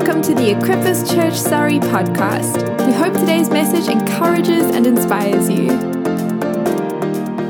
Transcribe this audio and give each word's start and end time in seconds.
welcome 0.00 0.22
to 0.22 0.34
the 0.34 0.54
Equippers 0.54 1.14
Church 1.14 1.34
Surrey 1.34 1.78
podcast. 1.78 2.86
We 2.86 2.92
hope 2.94 3.12
today's 3.12 3.50
message 3.50 3.86
encourages 3.86 4.74
and 4.74 4.86
inspires 4.86 5.50
you. 5.50 5.66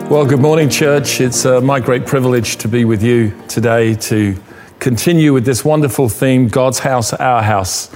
Well, 0.09 0.27
good 0.27 0.41
morning, 0.41 0.69
church. 0.69 1.21
It's 1.21 1.47
uh, 1.47 1.61
my 1.61 1.79
great 1.79 2.07
privilege 2.07 2.57
to 2.57 2.67
be 2.67 2.85
with 2.85 3.05
you 3.05 3.41
today 3.47 3.95
to 3.95 4.37
continue 4.81 5.33
with 5.33 5.45
this 5.45 5.65
wonderful 5.65 6.09
theme 6.09 6.49
God's 6.49 6.81
house, 6.81 7.13
our 7.13 7.41
house. 7.41 7.89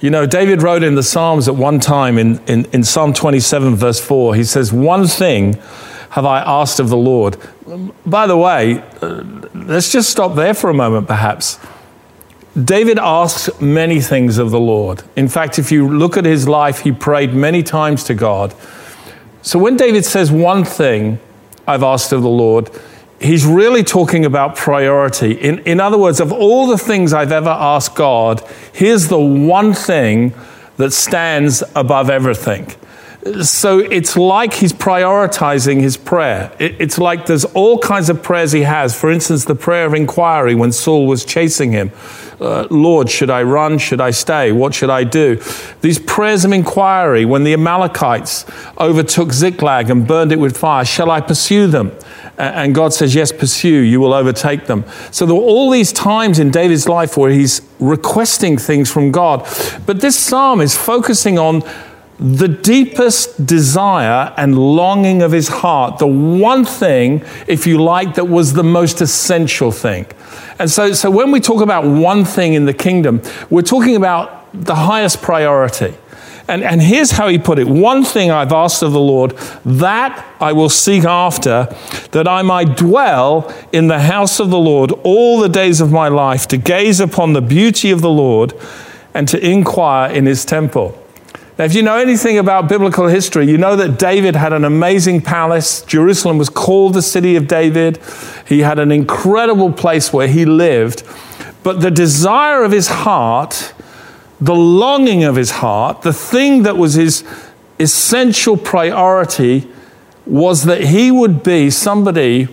You 0.00 0.10
know, 0.10 0.26
David 0.26 0.60
wrote 0.60 0.82
in 0.82 0.96
the 0.96 1.04
Psalms 1.04 1.46
at 1.46 1.54
one 1.54 1.78
time 1.78 2.18
in, 2.18 2.40
in, 2.48 2.64
in 2.72 2.82
Psalm 2.82 3.12
27, 3.12 3.76
verse 3.76 4.00
4, 4.00 4.34
he 4.34 4.42
says, 4.42 4.72
One 4.72 5.06
thing 5.06 5.54
have 6.10 6.24
I 6.24 6.40
asked 6.40 6.80
of 6.80 6.88
the 6.88 6.96
Lord. 6.96 7.36
By 8.04 8.26
the 8.26 8.36
way, 8.36 8.82
uh, 9.00 9.22
let's 9.54 9.92
just 9.92 10.10
stop 10.10 10.34
there 10.34 10.52
for 10.52 10.68
a 10.68 10.74
moment, 10.74 11.06
perhaps. 11.06 11.60
David 12.62 12.98
asked 13.00 13.60
many 13.60 14.00
things 14.00 14.38
of 14.38 14.52
the 14.52 14.60
Lord. 14.60 15.02
In 15.16 15.28
fact, 15.28 15.58
if 15.58 15.72
you 15.72 15.88
look 15.88 16.16
at 16.16 16.24
his 16.24 16.46
life, 16.46 16.80
he 16.80 16.92
prayed 16.92 17.34
many 17.34 17.64
times 17.64 18.04
to 18.04 18.14
God. 18.14 18.54
So 19.42 19.58
when 19.58 19.76
David 19.76 20.04
says 20.04 20.30
one 20.30 20.64
thing 20.64 21.18
I've 21.66 21.82
asked 21.82 22.12
of 22.12 22.22
the 22.22 22.28
Lord, 22.28 22.70
he's 23.20 23.44
really 23.44 23.82
talking 23.82 24.24
about 24.24 24.54
priority. 24.54 25.32
In, 25.32 25.58
in 25.60 25.80
other 25.80 25.98
words, 25.98 26.20
of 26.20 26.32
all 26.32 26.68
the 26.68 26.78
things 26.78 27.12
I've 27.12 27.32
ever 27.32 27.50
asked 27.50 27.96
God, 27.96 28.42
here's 28.72 29.08
the 29.08 29.18
one 29.18 29.74
thing 29.74 30.32
that 30.76 30.92
stands 30.92 31.64
above 31.74 32.08
everything. 32.08 32.72
So 33.42 33.78
it's 33.78 34.16
like 34.16 34.52
he's 34.52 34.74
prioritizing 34.74 35.80
his 35.80 35.96
prayer. 35.96 36.54
It's 36.58 36.98
like 36.98 37.24
there's 37.24 37.46
all 37.46 37.78
kinds 37.78 38.10
of 38.10 38.22
prayers 38.22 38.52
he 38.52 38.62
has. 38.62 38.98
For 38.98 39.10
instance, 39.10 39.46
the 39.46 39.54
prayer 39.54 39.86
of 39.86 39.94
inquiry 39.94 40.54
when 40.54 40.72
Saul 40.72 41.06
was 41.06 41.24
chasing 41.24 41.72
him 41.72 41.90
uh, 42.40 42.66
Lord, 42.70 43.10
should 43.10 43.30
I 43.30 43.42
run? 43.42 43.78
Should 43.78 44.00
I 44.00 44.10
stay? 44.10 44.52
What 44.52 44.74
should 44.74 44.90
I 44.90 45.04
do? 45.04 45.40
These 45.80 45.98
prayers 45.98 46.44
of 46.44 46.52
inquiry 46.52 47.24
when 47.24 47.44
the 47.44 47.52
Amalekites 47.52 48.44
overtook 48.78 49.32
Ziklag 49.32 49.90
and 49.90 50.06
burned 50.06 50.32
it 50.32 50.38
with 50.38 50.56
fire. 50.56 50.84
Shall 50.84 51.10
I 51.10 51.20
pursue 51.20 51.66
them? 51.66 51.92
And 52.36 52.74
God 52.74 52.92
says, 52.92 53.14
Yes, 53.14 53.30
pursue, 53.30 53.68
you 53.68 54.00
will 54.00 54.12
overtake 54.12 54.66
them. 54.66 54.84
So 55.10 55.24
there 55.24 55.34
were 55.34 55.42
all 55.42 55.70
these 55.70 55.92
times 55.92 56.38
in 56.38 56.50
David's 56.50 56.88
life 56.88 57.16
where 57.16 57.30
he's 57.30 57.62
requesting 57.78 58.58
things 58.58 58.90
from 58.90 59.12
God. 59.12 59.46
But 59.86 60.00
this 60.00 60.18
psalm 60.18 60.60
is 60.60 60.76
focusing 60.76 61.38
on 61.38 61.62
the 62.18 62.48
deepest 62.48 63.44
desire 63.44 64.32
and 64.36 64.56
longing 64.56 65.22
of 65.22 65.32
his 65.32 65.48
heart, 65.48 65.98
the 65.98 66.06
one 66.06 66.64
thing, 66.64 67.24
if 67.46 67.66
you 67.66 67.82
like, 67.82 68.14
that 68.14 68.26
was 68.26 68.52
the 68.52 68.62
most 68.62 69.00
essential 69.00 69.72
thing. 69.72 70.06
And 70.58 70.70
so, 70.70 70.92
so 70.92 71.10
when 71.10 71.32
we 71.32 71.40
talk 71.40 71.60
about 71.60 71.84
one 71.84 72.24
thing 72.24 72.54
in 72.54 72.66
the 72.66 72.74
kingdom, 72.74 73.20
we're 73.50 73.62
talking 73.62 73.96
about 73.96 74.46
the 74.52 74.76
highest 74.76 75.22
priority. 75.22 75.94
And, 76.46 76.62
and 76.62 76.80
here's 76.82 77.12
how 77.12 77.28
he 77.28 77.38
put 77.38 77.58
it 77.58 77.66
One 77.66 78.04
thing 78.04 78.30
I've 78.30 78.52
asked 78.52 78.82
of 78.82 78.92
the 78.92 79.00
Lord, 79.00 79.32
that 79.64 80.24
I 80.40 80.52
will 80.52 80.68
seek 80.68 81.04
after, 81.04 81.74
that 82.12 82.28
I 82.28 82.42
might 82.42 82.76
dwell 82.76 83.52
in 83.72 83.88
the 83.88 84.00
house 84.00 84.40
of 84.40 84.50
the 84.50 84.58
Lord 84.58 84.92
all 85.02 85.40
the 85.40 85.48
days 85.48 85.80
of 85.80 85.90
my 85.90 86.08
life, 86.08 86.46
to 86.48 86.56
gaze 86.56 87.00
upon 87.00 87.32
the 87.32 87.40
beauty 87.40 87.90
of 87.90 88.02
the 88.02 88.10
Lord 88.10 88.52
and 89.14 89.26
to 89.28 89.44
inquire 89.44 90.12
in 90.12 90.26
his 90.26 90.44
temple. 90.44 91.00
Now, 91.56 91.64
if 91.64 91.74
you 91.74 91.82
know 91.82 91.96
anything 91.96 92.38
about 92.38 92.68
biblical 92.68 93.06
history, 93.06 93.48
you 93.48 93.56
know 93.58 93.76
that 93.76 93.96
David 93.98 94.34
had 94.34 94.52
an 94.52 94.64
amazing 94.64 95.20
palace. 95.22 95.82
Jerusalem 95.82 96.36
was 96.36 96.48
called 96.48 96.94
the 96.94 97.02
city 97.02 97.36
of 97.36 97.46
David. 97.46 98.00
He 98.46 98.60
had 98.60 98.80
an 98.80 98.90
incredible 98.90 99.72
place 99.72 100.12
where 100.12 100.26
he 100.26 100.44
lived. 100.44 101.04
But 101.62 101.80
the 101.80 101.92
desire 101.92 102.64
of 102.64 102.72
his 102.72 102.88
heart, 102.88 103.72
the 104.40 104.54
longing 104.54 105.22
of 105.22 105.36
his 105.36 105.52
heart, 105.52 106.02
the 106.02 106.12
thing 106.12 106.64
that 106.64 106.76
was 106.76 106.94
his 106.94 107.22
essential 107.78 108.56
priority 108.56 109.70
was 110.26 110.64
that 110.64 110.80
he 110.82 111.12
would 111.12 111.44
be 111.44 111.70
somebody 111.70 112.48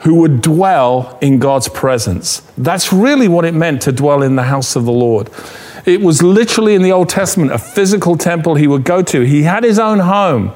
who 0.00 0.14
would 0.14 0.40
dwell 0.40 1.18
in 1.20 1.38
God's 1.38 1.68
presence. 1.68 2.40
That's 2.56 2.92
really 2.92 3.28
what 3.28 3.44
it 3.44 3.54
meant 3.54 3.82
to 3.82 3.92
dwell 3.92 4.22
in 4.22 4.36
the 4.36 4.44
house 4.44 4.74
of 4.74 4.84
the 4.84 4.92
Lord. 4.92 5.28
It 5.84 6.00
was 6.00 6.22
literally 6.22 6.74
in 6.74 6.82
the 6.82 6.92
Old 6.92 7.08
Testament 7.08 7.52
a 7.52 7.58
physical 7.58 8.16
temple 8.16 8.54
he 8.54 8.66
would 8.66 8.84
go 8.84 9.02
to. 9.02 9.22
He 9.22 9.42
had 9.42 9.64
his 9.64 9.78
own 9.78 9.98
home. 10.00 10.52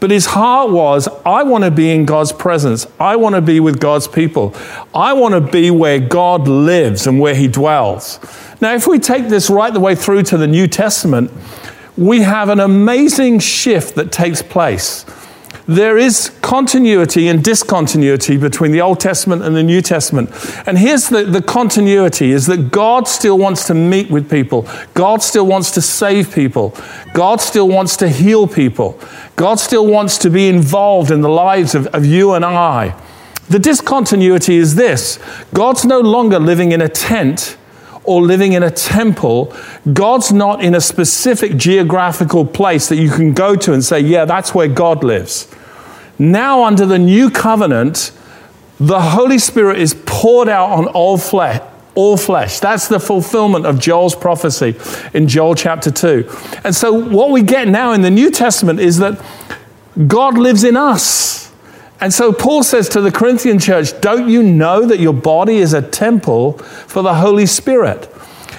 But 0.00 0.10
his 0.10 0.26
heart 0.26 0.70
was, 0.70 1.08
I 1.24 1.44
want 1.44 1.64
to 1.64 1.70
be 1.70 1.90
in 1.90 2.04
God's 2.04 2.32
presence. 2.32 2.86
I 3.00 3.16
want 3.16 3.36
to 3.36 3.40
be 3.40 3.58
with 3.60 3.80
God's 3.80 4.06
people. 4.06 4.54
I 4.92 5.14
want 5.14 5.32
to 5.34 5.40
be 5.40 5.70
where 5.70 5.98
God 5.98 6.46
lives 6.46 7.06
and 7.06 7.20
where 7.20 7.34
he 7.34 7.48
dwells. 7.48 8.18
Now, 8.60 8.74
if 8.74 8.86
we 8.86 8.98
take 8.98 9.28
this 9.28 9.48
right 9.48 9.72
the 9.72 9.80
way 9.80 9.94
through 9.94 10.24
to 10.24 10.36
the 10.36 10.46
New 10.46 10.66
Testament, 10.66 11.30
we 11.96 12.20
have 12.20 12.48
an 12.48 12.60
amazing 12.60 13.38
shift 13.38 13.94
that 13.94 14.12
takes 14.12 14.42
place 14.42 15.06
there 15.66 15.96
is 15.96 16.30
continuity 16.42 17.28
and 17.28 17.42
discontinuity 17.42 18.36
between 18.36 18.70
the 18.70 18.80
Old 18.80 19.00
Testament 19.00 19.42
and 19.42 19.56
the 19.56 19.62
New 19.62 19.80
Testament. 19.80 20.30
And 20.66 20.76
here's 20.76 21.08
the, 21.08 21.24
the 21.24 21.40
continuity 21.40 22.32
is 22.32 22.46
that 22.46 22.70
God 22.70 23.08
still 23.08 23.38
wants 23.38 23.66
to 23.68 23.74
meet 23.74 24.10
with 24.10 24.30
people. 24.30 24.68
God 24.92 25.22
still 25.22 25.46
wants 25.46 25.70
to 25.72 25.80
save 25.80 26.34
people. 26.34 26.76
God 27.14 27.40
still 27.40 27.68
wants 27.68 27.96
to 27.98 28.08
heal 28.08 28.46
people. 28.46 28.98
God 29.36 29.58
still 29.58 29.86
wants 29.86 30.18
to 30.18 30.30
be 30.30 30.48
involved 30.48 31.10
in 31.10 31.22
the 31.22 31.28
lives 31.28 31.74
of, 31.74 31.86
of 31.88 32.04
you 32.04 32.34
and 32.34 32.44
I. 32.44 33.00
The 33.48 33.58
discontinuity 33.58 34.56
is 34.56 34.74
this 34.74 35.18
God's 35.52 35.84
no 35.84 36.00
longer 36.00 36.38
living 36.38 36.72
in 36.72 36.80
a 36.80 36.88
tent 36.88 37.56
or 38.04 38.22
living 38.22 38.52
in 38.52 38.62
a 38.62 38.70
temple. 38.70 39.54
God's 39.92 40.32
not 40.32 40.62
in 40.62 40.74
a 40.74 40.80
specific 40.80 41.56
geographical 41.56 42.44
place 42.46 42.88
that 42.88 42.96
you 42.96 43.10
can 43.10 43.32
go 43.32 43.56
to 43.56 43.72
and 43.72 43.84
say, 43.84 44.00
yeah, 44.00 44.24
that's 44.24 44.54
where 44.54 44.68
God 44.68 45.02
lives. 45.02 45.48
Now, 46.18 46.64
under 46.64 46.86
the 46.86 46.98
new 46.98 47.30
covenant, 47.30 48.12
the 48.78 49.00
Holy 49.00 49.38
Spirit 49.38 49.78
is 49.78 49.94
poured 50.06 50.48
out 50.48 50.70
on 50.70 50.86
all 50.88 51.18
flesh. 51.18 51.62
All 51.94 52.16
flesh. 52.16 52.58
That's 52.58 52.88
the 52.88 52.98
fulfillment 52.98 53.66
of 53.66 53.78
Joel's 53.78 54.16
prophecy 54.16 54.76
in 55.12 55.28
Joel 55.28 55.54
chapter 55.54 55.92
2. 55.92 56.28
And 56.64 56.74
so, 56.74 56.92
what 56.92 57.30
we 57.30 57.42
get 57.42 57.68
now 57.68 57.92
in 57.92 58.02
the 58.02 58.10
New 58.10 58.32
Testament 58.32 58.80
is 58.80 58.98
that 58.98 59.24
God 60.08 60.36
lives 60.36 60.64
in 60.64 60.76
us. 60.76 61.43
And 62.04 62.12
so, 62.12 62.34
Paul 62.34 62.62
says 62.62 62.90
to 62.90 63.00
the 63.00 63.10
Corinthian 63.10 63.58
church, 63.58 63.98
Don't 64.02 64.28
you 64.28 64.42
know 64.42 64.84
that 64.84 65.00
your 65.00 65.14
body 65.14 65.56
is 65.56 65.72
a 65.72 65.80
temple 65.80 66.58
for 66.58 67.02
the 67.02 67.14
Holy 67.14 67.46
Spirit? 67.46 68.14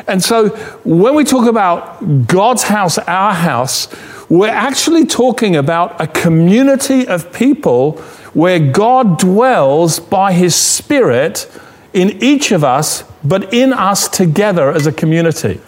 And 0.08 0.24
so, 0.24 0.50
when 0.84 1.14
we 1.14 1.24
talk 1.24 1.48
about 1.48 2.26
God's 2.26 2.64
house, 2.64 2.98
our 2.98 3.36
house, 3.36 3.88
we're 4.30 4.48
actually 4.48 5.06
talking 5.06 5.56
about 5.56 6.02
a 6.02 6.08
community 6.08 7.08
of 7.08 7.32
people 7.34 7.98
where 8.34 8.58
God 8.58 9.20
dwells 9.20 10.00
by 10.00 10.34
his 10.34 10.56
Spirit 10.56 11.48
in 11.94 12.24
each 12.24 12.52
of 12.52 12.64
us, 12.64 13.04
but 13.24 13.54
in 13.54 13.74
us 13.74 14.08
together 14.08 14.72
as 14.72 14.88
a 14.88 14.92
community. 14.92 15.62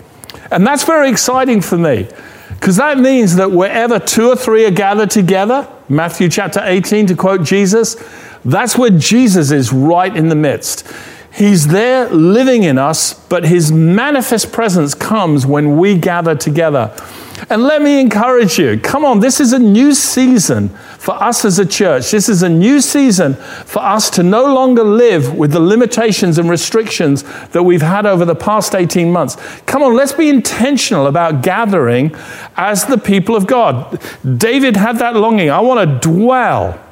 And 0.50 0.66
that's 0.66 0.84
very 0.84 1.12
exciting 1.12 1.62
for 1.62 1.78
me 1.78 2.08
because 2.60 2.78
that 2.78 2.98
means 2.98 3.36
that 3.36 3.52
wherever 3.52 4.00
two 4.00 4.30
or 4.30 4.36
three 4.36 4.66
are 4.66 4.72
gathered 4.72 5.12
together, 5.12 5.68
Matthew 5.88 6.28
chapter 6.28 6.60
18 6.64 7.06
to 7.08 7.16
quote 7.16 7.44
Jesus, 7.44 7.96
that's 8.44 8.78
where 8.78 8.90
Jesus 8.90 9.52
is 9.52 9.72
right 9.72 10.14
in 10.16 10.30
the 10.30 10.36
midst. 10.36 10.92
He's 11.32 11.68
there 11.68 12.10
living 12.10 12.64
in 12.64 12.80
us, 12.80 13.14
but 13.14 13.46
his 13.46 13.72
manifest 13.72 14.52
presence 14.52 14.96
comes 14.96 15.46
when 15.46 15.78
we 15.78 15.98
gather 16.00 16.34
together. 16.34 16.96
And 17.50 17.64
let 17.64 17.82
me 17.82 18.02
encourage 18.02 18.58
you 18.58 18.80
come 18.80 19.06
on, 19.06 19.20
this 19.20 19.40
is 19.40 19.54
a 19.54 19.60
new 19.60 19.94
season 19.94 20.70
for 20.70 21.14
us 21.22 21.46
as 21.46 21.60
a 21.60 21.66
church. 21.66 22.12
This 22.12 22.30
is 22.30 22.44
a 22.44 22.50
new 22.50 22.82
season 22.82 23.36
for 23.36 23.80
us 23.80 24.10
to 24.12 24.24
no 24.24 24.54
longer 24.54 24.84
live 24.84 25.36
with 25.36 25.52
the 25.52 25.60
limitations 25.60 26.38
and 26.38 26.50
restrictions 26.50 27.24
that 27.50 27.64
we've 27.64 27.82
had 27.82 28.06
over 28.06 28.26
the 28.26 28.36
past 28.36 28.76
18 28.76 29.12
months. 29.12 29.36
Come 29.62 29.84
on, 29.84 29.96
let's 29.96 30.14
be 30.14 30.30
intentional 30.30 31.08
about 31.08 31.44
gathering 31.44 32.16
as 32.56 32.86
the 32.86 32.98
people 32.98 33.36
of 33.36 33.48
God. 33.48 34.02
David 34.38 34.76
had 34.76 34.98
that 35.00 35.16
longing. 35.16 35.50
I 35.50 35.62
want 35.62 36.02
to 36.04 36.10
dwell 36.10 36.84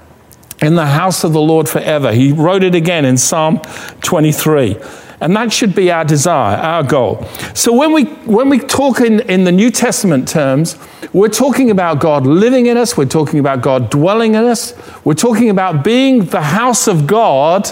in 0.61 0.75
the 0.75 0.85
house 0.85 1.23
of 1.23 1.33
the 1.33 1.41
Lord 1.41 1.67
forever. 1.67 2.13
He 2.13 2.31
wrote 2.31 2.63
it 2.63 2.75
again 2.75 3.03
in 3.05 3.17
Psalm 3.17 3.59
23. 4.01 4.77
And 5.21 5.35
that 5.35 5.53
should 5.53 5.73
be 5.73 5.91
our 5.91 6.03
desire, 6.03 6.57
our 6.57 6.83
goal. 6.83 7.23
So 7.53 7.73
when 7.73 7.93
we, 7.93 8.05
when 8.25 8.49
we 8.49 8.59
talk 8.59 8.99
in, 8.99 9.21
in 9.21 9.45
the 9.45 9.51
New 9.51 9.71
Testament 9.71 10.27
terms, 10.27 10.77
we're 11.13 11.29
talking 11.29 11.71
about 11.71 11.99
God 11.99 12.27
living 12.27 12.65
in 12.65 12.77
us, 12.77 12.97
we're 12.97 13.05
talking 13.05 13.39
about 13.39 13.61
God 13.61 13.89
dwelling 13.89 14.35
in 14.35 14.43
us, 14.43 14.73
we're 15.05 15.13
talking 15.13 15.49
about 15.49 15.83
being 15.83 16.25
the 16.25 16.41
house 16.41 16.87
of 16.87 17.07
God 17.07 17.69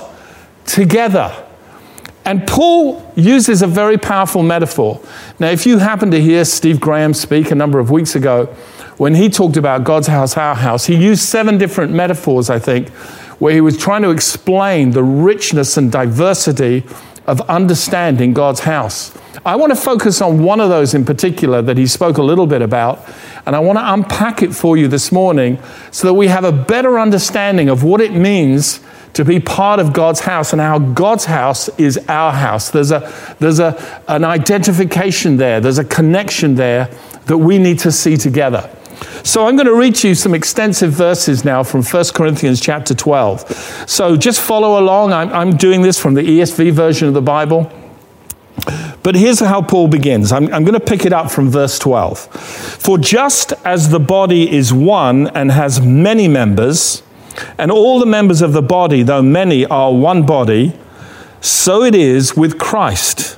together. 0.65 1.35
And 2.25 2.47
Paul 2.47 3.11
uses 3.15 3.61
a 3.61 3.67
very 3.67 3.97
powerful 3.97 4.43
metaphor. 4.43 5.01
Now, 5.39 5.49
if 5.49 5.65
you 5.65 5.79
happen 5.79 6.11
to 6.11 6.21
hear 6.21 6.45
Steve 6.45 6.79
Graham 6.79 7.13
speak 7.13 7.51
a 7.51 7.55
number 7.55 7.79
of 7.79 7.91
weeks 7.91 8.15
ago, 8.15 8.45
when 8.97 9.15
he 9.15 9.29
talked 9.29 9.57
about 9.57 9.83
God's 9.83 10.07
house, 10.07 10.37
our 10.37 10.55
house, 10.55 10.85
he 10.85 10.95
used 10.95 11.23
seven 11.23 11.57
different 11.57 11.91
metaphors, 11.91 12.49
I 12.49 12.59
think, 12.59 12.89
where 13.39 13.53
he 13.53 13.59
was 13.59 13.77
trying 13.77 14.03
to 14.03 14.11
explain 14.11 14.91
the 14.91 15.03
richness 15.03 15.75
and 15.75 15.91
diversity 15.91 16.85
of 17.27 17.41
understanding 17.41 18.33
God's 18.33 18.61
house. 18.61 19.17
I 19.45 19.55
want 19.55 19.71
to 19.71 19.75
focus 19.75 20.21
on 20.21 20.43
one 20.43 20.59
of 20.59 20.69
those 20.69 20.93
in 20.93 21.05
particular 21.05 21.61
that 21.61 21.77
he 21.77 21.87
spoke 21.87 22.17
a 22.17 22.23
little 22.23 22.47
bit 22.47 22.61
about, 22.61 23.05
and 23.45 23.55
I 23.55 23.59
want 23.59 23.77
to 23.77 23.93
unpack 23.93 24.41
it 24.41 24.53
for 24.53 24.77
you 24.77 24.87
this 24.87 25.11
morning 25.11 25.59
so 25.91 26.07
that 26.07 26.13
we 26.13 26.27
have 26.27 26.43
a 26.43 26.51
better 26.51 26.99
understanding 26.99 27.69
of 27.69 27.83
what 27.83 27.99
it 27.99 28.13
means 28.13 28.79
to 29.13 29.23
be 29.23 29.39
part 29.39 29.79
of 29.79 29.93
God's 29.93 30.21
house 30.21 30.53
and 30.53 30.61
how 30.61 30.79
God's 30.79 31.25
house 31.25 31.69
is 31.77 31.97
our 32.07 32.31
house. 32.31 32.71
There's, 32.71 32.91
a, 32.91 33.35
there's 33.39 33.59
a, 33.59 34.01
an 34.07 34.23
identification 34.23 35.37
there, 35.37 35.59
there's 35.59 35.77
a 35.77 35.85
connection 35.85 36.55
there 36.55 36.89
that 37.25 37.37
we 37.37 37.57
need 37.57 37.79
to 37.79 37.91
see 37.91 38.17
together. 38.17 38.69
So 39.23 39.47
I'm 39.47 39.55
going 39.55 39.67
to 39.67 39.75
read 39.75 39.95
to 39.95 40.09
you 40.09 40.15
some 40.15 40.33
extensive 40.33 40.91
verses 40.91 41.43
now 41.43 41.63
from 41.63 41.83
1 41.83 42.05
Corinthians 42.13 42.59
chapter 42.59 42.93
12. 42.93 43.89
So 43.89 44.17
just 44.17 44.41
follow 44.41 44.79
along. 44.79 45.13
I'm, 45.13 45.29
I'm 45.29 45.57
doing 45.57 45.81
this 45.81 45.99
from 45.99 46.13
the 46.13 46.21
ESV 46.21 46.71
version 46.71 47.07
of 47.07 47.13
the 47.13 47.21
Bible. 47.21 47.71
But 49.01 49.15
here's 49.15 49.39
how 49.39 49.61
Paul 49.61 49.87
begins. 49.87 50.31
I'm, 50.31 50.53
I'm, 50.53 50.63
going 50.63 50.79
to 50.79 50.85
pick 50.85 51.05
it 51.05 51.11
up 51.11 51.29
from 51.29 51.49
verse 51.49 51.77
12. 51.79 52.19
For 52.19 52.97
just 52.97 53.51
as 53.65 53.89
the 53.89 53.99
body 53.99 54.49
is 54.49 54.71
one 54.71 55.27
and 55.29 55.51
has 55.51 55.81
many 55.81 56.27
members, 56.27 57.03
and 57.57 57.71
all 57.71 57.99
the 57.99 58.05
members 58.05 58.41
of 58.41 58.53
the 58.53 58.61
body, 58.61 59.03
though 59.03 59.21
many, 59.21 59.65
are 59.65 59.93
one 59.93 60.25
body, 60.25 60.73
so 61.41 61.83
it 61.83 61.95
is 61.95 62.37
with 62.37 62.57
Christ. 62.57 63.37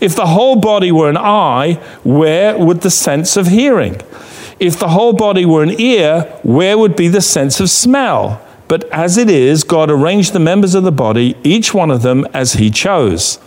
If 0.00 0.14
the 0.16 0.26
whole 0.26 0.56
body 0.56 0.92
were 0.92 1.08
an 1.08 1.16
eye, 1.16 1.74
where 2.04 2.56
would 2.58 2.80
the 2.80 2.90
sense 2.90 3.36
of 3.36 3.48
hearing? 3.48 4.00
If 4.58 4.78
the 4.78 4.88
whole 4.88 5.12
body 5.12 5.44
were 5.44 5.62
an 5.62 5.80
ear, 5.80 6.22
where 6.42 6.76
would 6.76 6.96
be 6.96 7.08
the 7.08 7.20
sense 7.20 7.60
of 7.60 7.70
smell? 7.70 8.44
But 8.66 8.84
as 8.92 9.16
it 9.16 9.30
is, 9.30 9.64
God 9.64 9.90
arranged 9.90 10.32
the 10.32 10.40
members 10.40 10.74
of 10.74 10.84
the 10.84 10.92
body, 10.92 11.36
each 11.42 11.72
one 11.72 11.90
of 11.90 12.02
them 12.02 12.26
as 12.34 12.54
he 12.54 12.70
chose. 12.70 13.38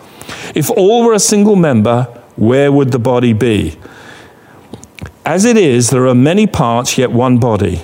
If 0.55 0.69
all 0.71 1.05
were 1.05 1.13
a 1.13 1.19
single 1.19 1.55
member, 1.55 2.03
where 2.35 2.71
would 2.71 2.91
the 2.91 2.99
body 2.99 3.33
be? 3.33 3.77
As 5.25 5.45
it 5.45 5.57
is, 5.57 5.89
there 5.89 6.07
are 6.07 6.15
many 6.15 6.47
parts, 6.47 6.97
yet 6.97 7.11
one 7.11 7.37
body. 7.37 7.83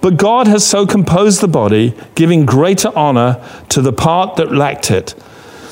But 0.00 0.16
God 0.16 0.46
has 0.46 0.66
so 0.66 0.86
composed 0.86 1.40
the 1.40 1.48
body, 1.48 1.94
giving 2.14 2.46
greater 2.46 2.96
honor 2.96 3.44
to 3.68 3.82
the 3.82 3.92
part 3.92 4.36
that 4.36 4.52
lacked 4.52 4.90
it, 4.90 5.14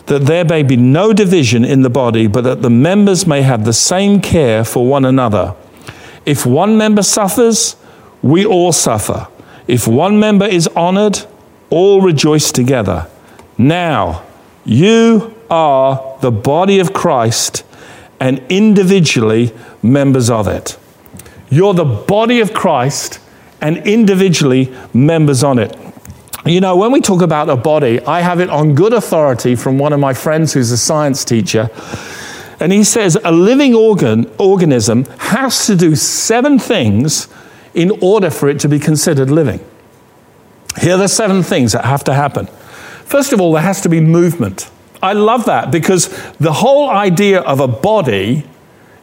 that 0.07 0.27
there 0.27 0.45
may 0.45 0.63
be 0.63 0.77
no 0.77 1.13
division 1.13 1.65
in 1.65 1.83
the 1.83 1.91
body, 1.91 2.27
but 2.27 2.45
that 2.45 2.63
the 2.63 2.71
members 2.71 3.27
may 3.27 3.43
have 3.43 3.65
the 3.65 3.73
same 3.73 4.21
care 4.21 4.65
for 4.65 4.87
one 4.87 5.05
another. 5.05 5.55
If 6.27 6.45
one 6.45 6.77
member 6.77 7.03
suffers, 7.03 7.77
we 8.23 8.45
all 8.45 8.73
suffer. 8.73 9.29
If 9.67 9.87
one 9.87 10.19
member 10.19 10.47
is 10.47 10.67
honored, 10.69 11.25
all 11.71 12.01
rejoice 12.01 12.53
together. 12.53 13.07
Now, 13.57 14.25
you 14.65 15.35
are 15.51 16.19
the 16.21 16.31
body 16.31 16.79
of 16.81 16.93
Christ 16.93 17.65
and 18.21 18.43
individually 18.49 19.53
members 19.83 20.29
of 20.29 20.49
it. 20.49 20.79
You're 21.51 21.75
the 21.75 21.85
body 21.85 22.41
of 22.41 22.53
Christ 22.53 23.21
and 23.61 23.79
individually 23.87 24.75
members 24.93 25.43
on 25.43 25.59
it. 25.59 25.77
You 26.47 26.61
know, 26.61 26.77
when 26.77 26.93
we 26.93 27.01
talk 27.01 27.21
about 27.21 27.51
a 27.51 27.57
body, 27.57 28.01
I 28.01 28.21
have 28.21 28.41
it 28.41 28.49
on 28.49 28.75
good 28.75 28.93
authority 28.93 29.55
from 29.55 29.79
one 29.79 29.93
of 29.93 30.01
my 30.01 30.15
friends 30.15 30.53
who's 30.53 30.71
a 30.71 30.79
science 30.79 31.25
teacher. 31.25 31.69
And 32.61 32.73
he 32.73 32.85
says 32.85 33.19
a 33.25 33.33
living 33.33 33.75
organ, 33.75 34.31
organism 34.39 35.05
has 35.19 35.67
to 35.67 35.77
do 35.77 35.95
seven 35.95 36.59
things 36.59 37.29
in 37.75 37.91
order 38.01 38.31
for 38.31 38.49
it 38.49 38.61
to 38.61 38.69
be 38.69 38.79
considered 38.79 39.31
living. 39.31 39.61
Here 40.81 40.95
are 40.95 40.99
the 40.99 41.09
seven 41.09 41.43
things 41.43 41.73
that 41.73 41.85
have 41.85 42.05
to 42.05 42.15
happen. 42.15 42.47
First 43.05 43.33
of 43.33 43.41
all, 43.41 43.53
there 43.53 43.63
has 43.63 43.81
to 43.83 43.89
be 43.89 44.01
movement. 44.01 44.71
I 45.03 45.13
love 45.13 45.47
that 45.47 45.71
because 45.71 46.09
the 46.39 46.53
whole 46.53 46.91
idea 46.91 47.41
of 47.41 47.61
a 47.61 47.69
body 47.69 48.45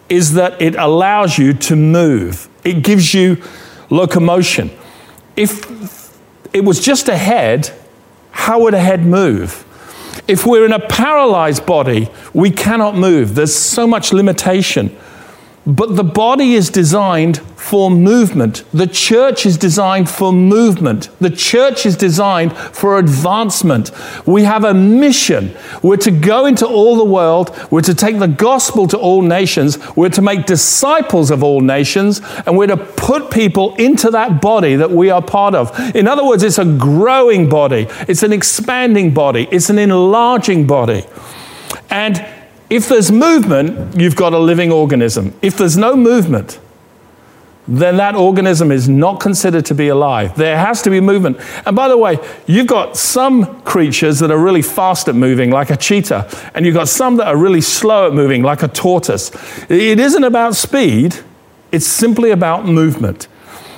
is 0.10 0.34
that 0.34 0.62
it 0.62 0.75
allows 0.75 1.38
you 1.38 1.54
to 1.54 1.75
move, 1.75 2.50
it 2.63 2.84
gives 2.84 3.13
you 3.13 3.42
locomotion. 3.90 4.72
If 5.36 6.16
it 6.54 6.64
was 6.64 6.80
just 6.80 7.08
a 7.08 7.18
head, 7.18 7.72
how 8.32 8.62
would 8.62 8.74
a 8.74 8.80
head 8.80 9.06
move? 9.06 9.64
If 10.28 10.46
we're 10.46 10.66
in 10.66 10.72
a 10.72 10.80
paralyzed 10.80 11.66
body, 11.66 12.10
we 12.34 12.50
cannot 12.50 12.96
move. 12.96 13.36
There's 13.36 13.56
so 13.56 13.86
much 13.86 14.14
limitation. 14.14 14.96
But 15.68 15.96
the 15.96 16.04
body 16.04 16.54
is 16.54 16.70
designed 16.70 17.40
for 17.56 17.90
movement. 17.90 18.64
The 18.72 18.86
church 18.86 19.48
is 19.48 19.58
designed 19.58 20.08
for 20.08 20.32
movement. 20.32 21.10
The 21.20 21.32
church 21.32 21.88
is 21.88 21.98
designed 21.98 22.56
for 22.56 23.00
advancement. 23.00 23.90
We 24.28 24.44
have 24.44 24.64
a 24.64 24.76
mission. 24.76 25.58
We're 25.82 25.98
to 25.98 26.12
go 26.12 26.46
into 26.46 26.68
all 26.68 26.96
the 26.96 27.04
world. 27.04 27.58
We're 27.72 27.82
to 27.82 27.96
take 27.96 28.20
the 28.20 28.28
gospel 28.28 28.88
to 28.90 28.98
all 28.98 29.24
nations. 29.24 29.80
We're 29.96 30.10
to 30.10 30.22
make 30.22 30.46
disciples 30.46 31.32
of 31.32 31.44
all 31.44 31.62
nations. 31.62 32.22
And 32.46 32.56
we're 32.56 32.68
to 32.68 32.78
put 32.78 33.32
people 33.32 33.76
into 33.78 34.12
that 34.12 34.44
body 34.44 34.76
that 34.76 34.92
we 34.92 35.10
are 35.10 35.22
part 35.22 35.56
of. 35.56 35.78
In 35.96 36.08
other 36.08 36.24
words, 36.24 36.44
it's 36.44 36.60
a 36.60 36.66
growing 36.66 37.50
body, 37.50 37.88
it's 38.08 38.22
an 38.22 38.32
expanding 38.34 39.16
body, 39.16 39.48
it's 39.51 39.72
an 39.72 39.80
enlarging 39.80 40.68
body. 40.68 41.06
And 41.89 42.24
if 42.69 42.89
there's 42.89 43.12
movement, 43.12 44.00
you've 44.00 44.15
got 44.15 44.34
a 44.34 44.39
living 44.39 44.72
organism. 44.72 45.34
If 45.41 45.57
there's 45.57 45.77
no 45.77 45.95
movement, 45.95 46.60
then 47.67 47.98
that 47.98 48.15
organism 48.15 48.72
is 48.72 48.88
not 48.88 49.19
considered 49.19 49.65
to 49.65 49.75
be 49.75 49.88
alive. 49.88 50.36
There 50.36 50.57
has 50.57 50.81
to 50.84 50.89
be 50.89 51.01
movement. 51.01 51.38
And 51.65 51.75
by 51.75 51.88
the 51.88 51.98
way, 51.98 52.17
you've 52.45 52.67
got 52.67 52.95
some 52.95 53.62
creatures 53.62 54.19
that 54.19 54.31
are 54.31 54.38
really 54.38 54.62
fast 54.62 55.07
at 55.07 55.15
moving, 55.15 55.50
like 55.50 55.72
a 55.72 55.77
cheetah, 55.77 56.29
and 56.53 56.65
you've 56.65 56.75
got 56.75 56.88
some 56.88 57.17
that 57.17 57.27
are 57.27 57.38
really 57.38 57.62
slow 57.62 58.07
at 58.07 58.13
moving, 58.13 58.43
like 58.43 58.62
a 58.62 58.67
tortoise. 58.67 59.31
It 59.69 60.00
isn't 60.00 60.24
about 60.24 60.55
speed, 60.55 61.15
it's 61.72 61.88
simply 61.88 62.29
about 62.31 62.65
movement. 62.65 63.27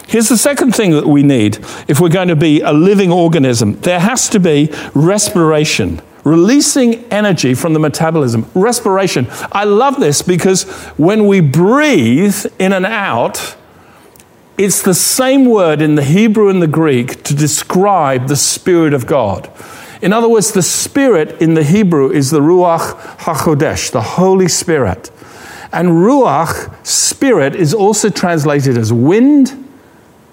Here's 0.08 0.30
the 0.30 0.38
second 0.38 0.74
thing 0.74 0.92
that 0.92 1.06
we 1.06 1.22
need 1.22 1.58
if 1.88 2.00
we're 2.00 2.10
going 2.10 2.30
to 2.30 2.36
be 2.36 2.62
a 2.62 2.72
living 2.72 3.12
organism 3.12 3.78
there 3.82 4.00
has 4.00 4.30
to 4.30 4.40
be 4.40 4.70
respiration 4.94 6.02
releasing 6.28 7.06
energy 7.06 7.54
from 7.54 7.74
the 7.74 7.80
metabolism, 7.80 8.50
respiration. 8.54 9.28
I 9.52 9.64
love 9.64 10.00
this 10.00 10.22
because 10.22 10.64
when 10.98 11.28
we 11.28 11.40
breathe 11.40 12.46
in 12.60 12.74
and 12.74 12.86
out, 12.86 13.56
it's 14.58 14.82
the 14.82 14.94
same 14.94 15.46
word 15.46 15.82
in 15.82 15.96
the 15.96 16.04
Hebrew 16.04 16.50
and 16.50 16.62
the 16.62 16.68
Greek 16.68 17.24
to 17.24 17.36
describe 17.36 18.28
the 18.28 18.36
Spirit 18.36 18.94
of 18.94 19.06
God. 19.06 19.52
In 20.02 20.14
other 20.14 20.28
words, 20.28 20.52
the 20.52 20.62
Spirit 20.62 21.42
in 21.42 21.54
the 21.54 21.64
Hebrew 21.64 22.12
is 22.12 22.32
the 22.32 22.40
Ruach 22.40 22.98
HaKodesh, 23.20 23.92
the 23.92 24.02
Holy 24.02 24.48
Spirit. 24.48 25.12
And 25.72 25.90
Ruach, 25.90 26.86
Spirit, 26.86 27.56
is 27.56 27.74
also 27.74 28.10
translated 28.10 28.78
as 28.78 28.92
wind 28.92 29.68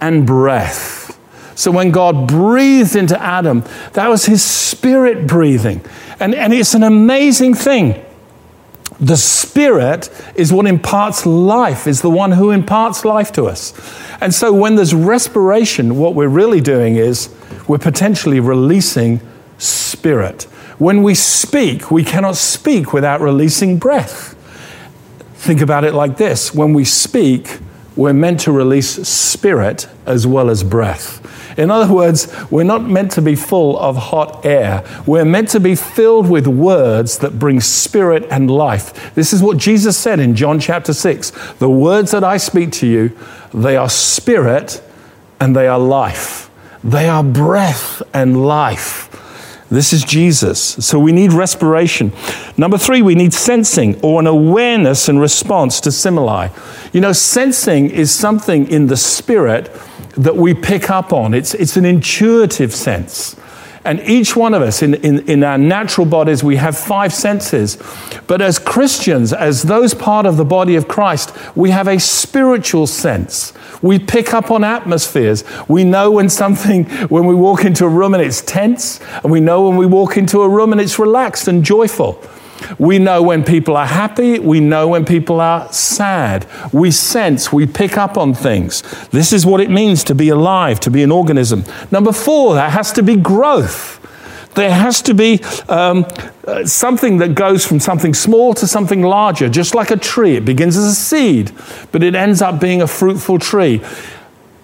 and 0.00 0.26
breath. 0.26 1.03
So 1.54 1.70
when 1.70 1.90
God 1.90 2.26
breathed 2.26 2.96
into 2.96 3.20
Adam, 3.20 3.64
that 3.92 4.08
was 4.08 4.26
his 4.26 4.42
spirit 4.42 5.26
breathing. 5.26 5.84
And, 6.20 6.34
and 6.34 6.52
it's 6.52 6.74
an 6.74 6.82
amazing 6.82 7.54
thing. 7.54 8.04
The 9.00 9.16
spirit 9.16 10.08
is 10.34 10.52
what 10.52 10.66
imparts 10.66 11.26
life, 11.26 11.86
is 11.86 12.00
the 12.00 12.10
one 12.10 12.32
who 12.32 12.50
imparts 12.50 13.04
life 13.04 13.32
to 13.32 13.44
us. 13.44 13.72
And 14.20 14.32
so 14.32 14.52
when 14.52 14.76
there's 14.76 14.94
respiration, 14.94 15.98
what 15.98 16.14
we're 16.14 16.28
really 16.28 16.60
doing 16.60 16.96
is 16.96 17.28
we're 17.66 17.78
potentially 17.78 18.40
releasing 18.40 19.20
spirit. 19.58 20.44
When 20.78 21.02
we 21.02 21.14
speak, 21.14 21.90
we 21.90 22.04
cannot 22.04 22.36
speak 22.36 22.92
without 22.92 23.20
releasing 23.20 23.78
breath. 23.78 24.34
Think 25.34 25.60
about 25.60 25.84
it 25.84 25.92
like 25.92 26.16
this 26.16 26.54
when 26.54 26.72
we 26.72 26.84
speak, 26.84 27.58
we're 27.96 28.12
meant 28.12 28.40
to 28.40 28.52
release 28.52 29.06
spirit 29.06 29.86
as 30.06 30.26
well 30.26 30.50
as 30.50 30.64
breath. 30.64 31.20
In 31.56 31.70
other 31.70 31.92
words, 31.92 32.32
we're 32.50 32.64
not 32.64 32.82
meant 32.82 33.12
to 33.12 33.22
be 33.22 33.34
full 33.34 33.78
of 33.78 33.96
hot 33.96 34.44
air. 34.44 34.84
We're 35.06 35.24
meant 35.24 35.48
to 35.50 35.60
be 35.60 35.74
filled 35.74 36.28
with 36.28 36.46
words 36.46 37.18
that 37.18 37.38
bring 37.38 37.60
spirit 37.60 38.26
and 38.30 38.50
life. 38.50 39.14
This 39.14 39.32
is 39.32 39.42
what 39.42 39.58
Jesus 39.58 39.96
said 39.96 40.20
in 40.20 40.34
John 40.34 40.58
chapter 40.60 40.92
6. 40.92 41.30
The 41.58 41.70
words 41.70 42.10
that 42.10 42.24
I 42.24 42.36
speak 42.36 42.72
to 42.72 42.86
you, 42.86 43.16
they 43.52 43.76
are 43.76 43.88
spirit 43.88 44.82
and 45.40 45.54
they 45.54 45.66
are 45.66 45.78
life. 45.78 46.50
They 46.82 47.08
are 47.08 47.24
breath 47.24 48.02
and 48.12 48.44
life. 48.46 49.10
This 49.70 49.92
is 49.92 50.04
Jesus. 50.04 50.60
So 50.60 50.98
we 50.98 51.10
need 51.10 51.32
respiration. 51.32 52.12
Number 52.56 52.78
three, 52.78 53.02
we 53.02 53.14
need 53.14 53.32
sensing 53.32 54.00
or 54.02 54.20
an 54.20 54.26
awareness 54.26 55.08
and 55.08 55.20
response 55.20 55.80
to 55.80 55.90
stimuli. 55.90 56.48
You 56.92 57.00
know, 57.00 57.12
sensing 57.12 57.90
is 57.90 58.12
something 58.12 58.68
in 58.68 58.86
the 58.86 58.96
spirit 58.96 59.68
that 60.16 60.36
we 60.36 60.54
pick 60.54 60.90
up 60.90 61.12
on, 61.12 61.34
it's, 61.34 61.54
it's 61.54 61.76
an 61.76 61.84
intuitive 61.84 62.74
sense. 62.74 63.36
And 63.86 64.00
each 64.00 64.34
one 64.34 64.54
of 64.54 64.62
us 64.62 64.82
in, 64.82 64.94
in, 64.94 65.28
in, 65.28 65.44
our 65.44 65.58
natural 65.58 66.06
bodies, 66.06 66.42
we 66.42 66.56
have 66.56 66.76
five 66.76 67.12
senses. 67.12 67.76
But 68.26 68.40
as 68.40 68.58
Christians, 68.58 69.34
as 69.34 69.62
those 69.62 69.92
part 69.92 70.24
of 70.24 70.38
the 70.38 70.44
body 70.44 70.76
of 70.76 70.88
Christ, 70.88 71.36
we 71.54 71.68
have 71.68 71.86
a 71.86 72.00
spiritual 72.00 72.86
sense. 72.86 73.52
We 73.82 73.98
pick 73.98 74.32
up 74.32 74.50
on 74.50 74.64
atmospheres. 74.64 75.44
We 75.68 75.84
know 75.84 76.10
when 76.10 76.30
something, 76.30 76.84
when 77.08 77.26
we 77.26 77.34
walk 77.34 77.66
into 77.66 77.84
a 77.84 77.88
room 77.88 78.14
and 78.14 78.22
it's 78.22 78.40
tense, 78.40 79.00
and 79.22 79.30
we 79.30 79.40
know 79.40 79.68
when 79.68 79.76
we 79.76 79.84
walk 79.84 80.16
into 80.16 80.40
a 80.40 80.48
room 80.48 80.72
and 80.72 80.80
it's 80.80 80.98
relaxed 80.98 81.46
and 81.46 81.62
joyful. 81.62 82.22
We 82.78 82.98
know 82.98 83.22
when 83.22 83.44
people 83.44 83.76
are 83.76 83.86
happy. 83.86 84.38
We 84.38 84.60
know 84.60 84.88
when 84.88 85.04
people 85.04 85.40
are 85.40 85.72
sad. 85.72 86.46
We 86.72 86.90
sense, 86.90 87.52
we 87.52 87.66
pick 87.66 87.96
up 87.96 88.16
on 88.16 88.34
things. 88.34 88.82
This 89.08 89.32
is 89.32 89.46
what 89.46 89.60
it 89.60 89.70
means 89.70 90.04
to 90.04 90.14
be 90.14 90.28
alive, 90.28 90.80
to 90.80 90.90
be 90.90 91.02
an 91.02 91.10
organism. 91.10 91.64
Number 91.90 92.12
four, 92.12 92.54
there 92.54 92.70
has 92.70 92.92
to 92.92 93.02
be 93.02 93.16
growth. 93.16 94.00
There 94.54 94.70
has 94.70 95.02
to 95.02 95.14
be 95.14 95.42
um, 95.68 96.06
uh, 96.46 96.64
something 96.64 97.18
that 97.18 97.34
goes 97.34 97.66
from 97.66 97.80
something 97.80 98.14
small 98.14 98.54
to 98.54 98.66
something 98.66 99.02
larger, 99.02 99.48
just 99.48 99.74
like 99.74 99.90
a 99.90 99.96
tree. 99.96 100.36
It 100.36 100.44
begins 100.44 100.76
as 100.76 100.84
a 100.84 100.94
seed, 100.94 101.52
but 101.90 102.02
it 102.02 102.14
ends 102.14 102.40
up 102.40 102.60
being 102.60 102.80
a 102.80 102.86
fruitful 102.86 103.40
tree. 103.40 103.82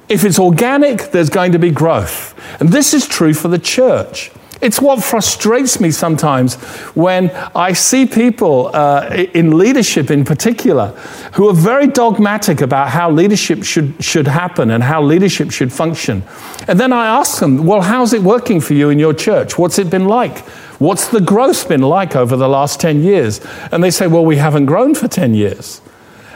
If 0.09 0.25
it's 0.25 0.39
organic, 0.39 1.11
there's 1.11 1.31
going 1.31 1.53
to 1.53 1.59
be 1.59 1.71
growth. 1.71 2.35
And 2.61 2.71
this 2.71 2.95
is 2.95 3.07
true 3.07 3.35
for 3.35 3.49
the 3.49 3.59
church. 3.59 4.31
It's 4.61 4.81
what 4.81 5.03
frustrates 5.03 5.81
me 5.81 5.91
sometimes 5.91 6.57
when 6.95 7.31
I 7.55 7.73
see 7.73 8.05
people 8.05 8.71
uh, 8.75 9.27
in 9.33 9.57
leadership 9.57 10.11
in 10.11 10.25
particular 10.25 10.89
who 11.35 11.49
are 11.49 11.55
very 11.55 11.87
dogmatic 11.87 12.61
about 12.61 12.91
how 12.91 13.11
leadership 13.11 13.65
should, 13.65 14.03
should 14.05 14.27
happen 14.27 14.71
and 14.71 14.83
how 14.83 15.03
leadership 15.03 15.51
should 15.51 15.73
function. 15.73 16.23
And 16.69 16.79
then 16.79 16.93
I 16.93 17.07
ask 17.07 17.41
them, 17.41 17.65
well, 17.65 17.81
how's 17.81 18.13
it 18.13 18.23
working 18.23 18.61
for 18.61 18.75
you 18.75 18.91
in 18.91 18.99
your 18.99 19.15
church? 19.15 19.57
What's 19.57 19.79
it 19.79 19.89
been 19.89 20.07
like? 20.07 20.39
What's 20.79 21.09
the 21.09 21.21
growth 21.21 21.69
been 21.69 21.83
like 21.83 22.15
over 22.15 22.37
the 22.37 22.49
last 22.49 22.81
10 22.81 23.03
years? 23.03 23.41
And 23.73 23.83
they 23.83 23.91
say, 23.91 24.07
well, 24.07 24.25
we 24.25 24.37
haven't 24.37 24.67
grown 24.67 24.95
for 24.95 25.09
10 25.09 25.35
years. 25.35 25.81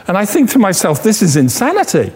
And 0.07 0.17
I 0.17 0.25
think 0.25 0.51
to 0.51 0.59
myself, 0.59 1.01
this 1.01 1.21
is 1.21 1.35
insanity. 1.35 2.09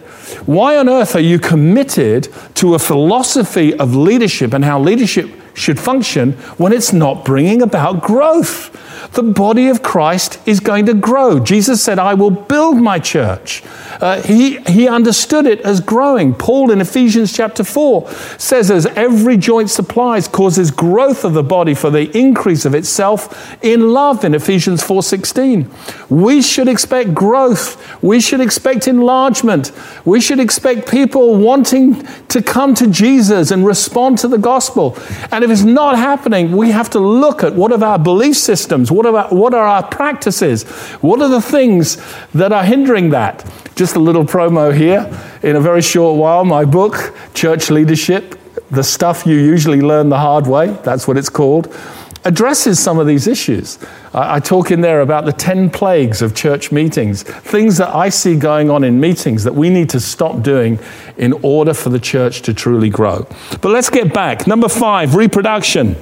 Why 0.46 0.78
on 0.78 0.88
earth 0.88 1.16
are 1.16 1.20
you 1.20 1.40
committed 1.40 2.28
to 2.56 2.76
a 2.76 2.80
philosophy 2.80 3.74
of 3.74 3.96
leadership 3.96 4.54
and 4.54 4.64
how 4.64 4.80
leadership 4.80 5.30
should 5.60 5.80
function 5.80 6.34
when 6.58 6.74
it's 6.74 6.94
not 6.94 7.26
bringing 7.26 7.62
about 7.62 8.02
growth. 8.02 8.76
The 9.14 9.24
body 9.24 9.70
of 9.70 9.82
Christ 9.82 10.40
is 10.46 10.60
going 10.60 10.86
to 10.86 10.94
grow. 10.94 11.40
Jesus 11.40 11.84
said, 11.84 11.98
I 11.98 12.14
will 12.14 12.30
build 12.30 12.78
my 12.78 13.00
church. 13.00 13.64
Uh, 14.00 14.22
he, 14.22 14.58
he 14.62 14.88
understood 14.88 15.46
it 15.46 15.62
as 15.62 15.82
growing. 15.82 16.34
Paul 16.34 16.70
in 16.70 16.80
Ephesians 16.80 17.34
chapter 17.34 17.64
4 17.64 18.10
says, 18.38 18.70
as 18.70 18.86
every 18.88 19.36
joint 19.36 19.70
supplies 19.70 20.28
causes 20.28 20.70
growth 20.70 21.26
of 21.26 21.34
the 21.34 21.44
body 21.44 21.74
for 21.74 21.90
the 21.90 22.16
increase 22.18 22.66
of 22.66 22.76
itself 22.76 23.58
in 23.64 23.90
love 23.94 24.24
in 24.24 24.36
Ephesians 24.36 24.84
4.16. 24.84 26.10
We 26.10 26.42
should 26.42 26.68
expect 26.68 27.14
growth. 27.14 28.04
We 28.04 28.22
should 28.22 28.42
expect 28.42 28.88
enlargement. 28.88 29.72
We 30.06 30.22
should 30.22 30.40
expect 30.40 30.90
people 30.90 31.36
wanting 31.36 32.06
to 32.28 32.42
come 32.42 32.76
to 32.76 32.88
Jesus 32.88 33.52
and 33.52 33.66
respond 33.66 34.20
to 34.20 34.28
the 34.28 34.38
gospel. 34.38 34.98
And 35.32 35.44
if 35.44 35.49
it's 35.50 35.64
not 35.64 35.98
happening, 35.98 36.56
we 36.56 36.72
have 36.72 36.90
to 36.92 37.00
look 37.00 37.44
at 37.44 37.54
what 37.54 37.72
are 37.72 37.84
our 37.84 38.00
belief 38.00 38.38
systems, 38.38 38.92
what 38.92 39.06
are 39.06 39.16
our, 39.16 39.30
what 39.30 39.54
are 39.54 39.66
our 39.66 39.84
practices, 39.84 40.64
what 41.02 41.22
are 41.22 41.30
the 41.30 41.42
things 41.42 41.98
that 42.34 42.52
are 42.52 42.64
hindering 42.64 43.10
that. 43.10 43.46
Just 43.76 43.96
a 43.96 44.00
little 44.00 44.26
promo 44.26 44.76
here. 44.76 45.10
In 45.44 45.56
a 45.56 45.62
very 45.62 45.82
short 45.82 46.18
while, 46.18 46.44
my 46.46 46.66
book, 46.66 47.16
Church 47.34 47.70
Leadership, 47.70 48.36
the 48.72 48.84
stuff 48.84 49.26
you 49.26 49.36
usually 49.36 49.82
learn 49.82 50.10
the 50.10 50.18
hard 50.20 50.48
way, 50.48 50.68
that's 50.84 51.08
what 51.08 51.18
it's 51.18 51.30
called, 51.30 51.74
addresses 52.26 52.80
some 52.80 53.00
of 53.00 53.08
these 53.08 53.28
issues. 53.28 53.80
I 54.14 54.40
talk 54.40 54.72
in 54.72 54.82
there 54.82 55.02
about 55.02 55.26
the 55.26 55.32
10 55.32 55.70
plagues 55.70 56.22
of 56.22 56.36
church 56.36 56.72
meetings, 56.72 57.24
things 57.24 57.78
that 57.78 57.96
I 57.96 58.10
see 58.10 58.36
going 58.36 58.70
on 58.70 58.84
in 58.84 59.00
meetings 59.00 59.44
that 59.44 59.56
we 59.56 59.70
need 59.70 59.90
to 59.92 60.00
stop 60.00 60.42
doing 60.42 60.80
in 61.18 61.34
order 61.44 61.74
for 61.74 61.90
the 61.90 62.00
church 62.00 62.42
to 62.44 62.54
truly 62.54 62.90
grow. 62.90 63.28
But 63.62 63.70
let's 63.70 63.90
get 63.90 64.14
back. 64.14 64.48
Number 64.48 64.70
five, 64.70 65.16
reproduction. 65.16 65.96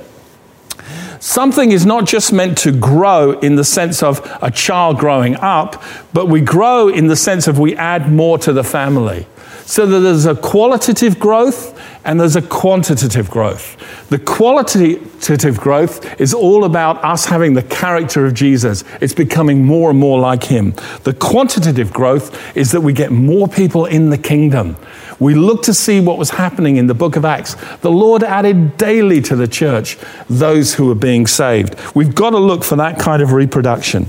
Something 1.20 1.72
is 1.72 1.86
not 1.86 2.06
just 2.06 2.32
meant 2.32 2.58
to 2.60 2.72
grow 2.72 3.40
in 3.40 3.56
the 3.56 3.64
sense 3.64 4.04
of 4.04 4.22
a 4.42 4.52
child 4.52 5.00
growing 5.00 5.36
up, 5.38 5.82
but 6.14 6.28
we 6.28 6.42
grow 6.42 6.90
in 6.90 7.08
the 7.08 7.16
sense 7.16 7.48
of 7.48 7.58
we 7.58 7.76
add 7.76 8.12
more 8.12 8.38
to 8.40 8.54
the 8.54 8.64
family. 8.64 9.26
So 9.66 9.86
that 9.86 10.00
there's 10.00 10.26
a 10.26 10.36
qualitative 10.36 11.20
growth 11.20 11.77
and 12.08 12.20
there's 12.20 12.38
a 12.38 12.42
quantitative 12.42 13.30
growth. 13.30 13.76
The 14.08 14.18
qualitative 14.18 15.60
growth 15.60 16.22
is 16.22 16.34
all 16.34 16.64
about 16.64 17.04
us 17.04 17.26
having 17.26 17.54
the 17.54 17.64
character 17.64 18.26
of 18.26 18.34
Jesus. 18.34 18.86
It's 19.02 19.14
becoming 19.14 19.66
more 19.66 19.90
and 19.90 20.00
more 20.00 20.18
like 20.18 20.46
him. 20.46 20.72
The 21.04 21.14
quantitative 21.14 21.92
growth 21.92 22.56
is 22.56 22.72
that 22.72 22.80
we 22.80 22.94
get 22.94 23.12
more 23.12 23.50
people 23.50 23.86
in 23.86 24.10
the 24.10 24.18
kingdom. 24.18 24.78
We 25.20 25.36
look 25.36 25.64
to 25.64 25.74
see 25.74 26.00
what 26.00 26.18
was 26.18 26.30
happening 26.30 26.78
in 26.78 26.88
the 26.88 26.94
book 26.94 27.18
of 27.18 27.26
Acts. 27.26 27.56
The 27.82 27.92
Lord 27.92 28.24
added 28.24 28.78
daily 28.78 29.20
to 29.24 29.36
the 29.36 29.48
church 29.48 29.98
those 30.30 30.76
who 30.76 30.88
were 30.88 30.96
being 30.96 31.28
saved. 31.28 31.76
We've 31.94 32.16
got 32.16 32.30
to 32.30 32.40
look 32.40 32.64
for 32.64 32.78
that 32.78 33.00
kind 33.00 33.22
of 33.22 33.34
reproduction. 33.34 34.08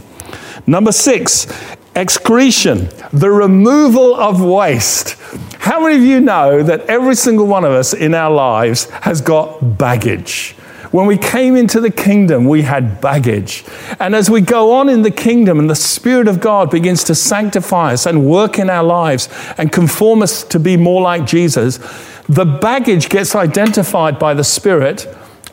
Number 0.69 0.93
six, 0.93 1.49
excretion, 1.97 2.91
the 3.13 3.31
removal 3.31 4.15
of 4.15 4.41
waste. 4.41 5.17
How 5.69 5.81
many 5.81 5.97
of 5.97 6.03
you 6.03 6.21
know 6.21 6.63
that 6.63 6.87
every 6.87 7.15
single 7.15 7.47
one 7.47 7.63
of 7.63 7.73
us 7.73 7.93
in 7.93 8.15
our 8.15 8.31
lives 8.31 8.89
has 9.03 9.21
got 9.21 9.77
baggage? 9.77 10.53
When 10.93 11.05
we 11.05 11.19
came 11.19 11.57
into 11.57 11.79
the 11.79 11.91
kingdom, 11.91 12.47
we 12.47 12.63
had 12.63 13.03
baggage. 13.03 13.67
And 14.01 14.15
as 14.15 14.31
we 14.31 14.41
go 14.41 14.73
on 14.73 14.89
in 14.89 15.03
the 15.03 15.11
kingdom 15.11 15.59
and 15.59 15.69
the 15.69 15.75
Spirit 15.75 16.27
of 16.27 16.41
God 16.41 16.71
begins 16.71 17.05
to 17.05 17.15
sanctify 17.15 17.93
us 17.93 18.07
and 18.07 18.25
work 18.25 18.59
in 18.59 18.71
our 18.71 18.83
lives 18.83 19.29
and 19.59 19.71
conform 19.71 20.23
us 20.23 20.43
to 20.45 20.59
be 20.59 20.79
more 20.79 21.03
like 21.03 21.27
Jesus, 21.27 21.77
the 22.31 22.47
baggage 22.47 23.11
gets 23.11 23.35
identified 23.35 24.19
by 24.19 24.33
the 24.33 24.45
Spirit 24.45 25.07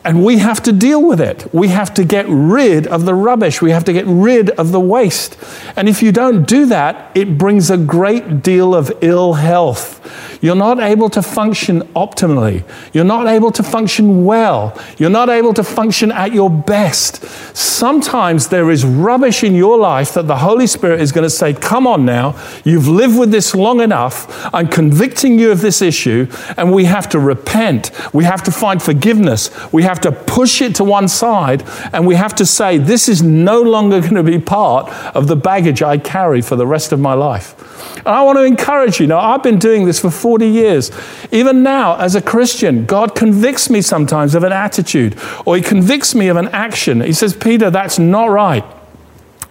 and 0.06 0.24
we 0.24 0.38
have 0.38 0.62
to 0.62 0.72
deal 0.72 1.04
with 1.04 1.20
it. 1.20 1.52
We 1.52 1.66
have 1.68 1.92
to 1.94 2.04
get 2.04 2.26
rid 2.28 2.86
of 2.86 3.06
the 3.06 3.14
rubbish. 3.14 3.60
We 3.60 3.72
have 3.72 3.82
to 3.84 3.92
get 3.92 4.06
rid 4.06 4.50
of 4.50 4.70
the 4.70 4.78
waste. 4.78 5.36
And 5.74 5.88
if 5.88 6.00
you 6.00 6.12
don't 6.12 6.46
do 6.46 6.64
that, 6.66 7.10
it 7.16 7.36
brings 7.36 7.70
a 7.70 7.76
great 7.76 8.40
deal 8.40 8.72
of 8.72 8.92
ill 9.00 9.34
health. 9.34 10.00
You're 10.40 10.54
not 10.54 10.78
able 10.78 11.10
to 11.10 11.22
function 11.22 11.80
optimally. 11.94 12.62
You're 12.92 13.04
not 13.04 13.26
able 13.26 13.50
to 13.52 13.62
function 13.64 14.24
well. 14.24 14.80
You're 14.96 15.10
not 15.10 15.28
able 15.28 15.52
to 15.54 15.64
function 15.64 16.12
at 16.12 16.32
your 16.32 16.50
best. 16.50 17.24
Sometimes 17.56 18.48
there 18.48 18.70
is 18.70 18.84
rubbish 18.84 19.42
in 19.42 19.54
your 19.54 19.78
life 19.78 20.14
that 20.14 20.28
the 20.28 20.36
Holy 20.36 20.66
Spirit 20.66 21.00
is 21.00 21.10
going 21.10 21.24
to 21.24 21.30
say, 21.30 21.52
Come 21.52 21.86
on 21.86 22.04
now, 22.04 22.40
you've 22.64 22.86
lived 22.86 23.18
with 23.18 23.30
this 23.30 23.54
long 23.54 23.80
enough. 23.80 24.48
I'm 24.54 24.68
convicting 24.68 25.38
you 25.38 25.50
of 25.50 25.62
this 25.62 25.82
issue, 25.82 26.28
and 26.56 26.72
we 26.72 26.84
have 26.84 27.08
to 27.08 27.18
repent. 27.18 27.90
We 28.12 28.24
have 28.24 28.42
to 28.44 28.52
find 28.52 28.82
forgiveness. 28.82 29.50
We 29.72 29.82
have 29.82 29.95
to 30.02 30.12
push 30.12 30.62
it 30.62 30.74
to 30.76 30.84
one 30.84 31.08
side, 31.08 31.64
and 31.92 32.06
we 32.06 32.14
have 32.14 32.34
to 32.36 32.46
say, 32.46 32.78
This 32.78 33.08
is 33.08 33.22
no 33.22 33.62
longer 33.62 34.00
going 34.00 34.14
to 34.14 34.22
be 34.22 34.38
part 34.38 34.88
of 35.14 35.28
the 35.28 35.36
baggage 35.36 35.82
I 35.82 35.98
carry 35.98 36.40
for 36.40 36.56
the 36.56 36.66
rest 36.66 36.92
of 36.92 37.00
my 37.00 37.14
life. 37.14 37.54
And 37.98 38.08
I 38.08 38.22
want 38.22 38.38
to 38.38 38.44
encourage 38.44 39.00
you. 39.00 39.06
Now, 39.06 39.20
I've 39.20 39.42
been 39.42 39.58
doing 39.58 39.84
this 39.84 40.00
for 40.00 40.10
40 40.10 40.46
years. 40.46 40.90
Even 41.32 41.62
now, 41.62 41.96
as 41.96 42.14
a 42.14 42.22
Christian, 42.22 42.86
God 42.86 43.14
convicts 43.14 43.68
me 43.70 43.82
sometimes 43.82 44.34
of 44.34 44.44
an 44.44 44.52
attitude 44.52 45.18
or 45.44 45.56
He 45.56 45.62
convicts 45.62 46.14
me 46.14 46.28
of 46.28 46.36
an 46.36 46.48
action. 46.48 47.00
He 47.00 47.12
says, 47.12 47.34
Peter, 47.34 47.70
that's 47.70 47.98
not 47.98 48.26
right. 48.26 48.64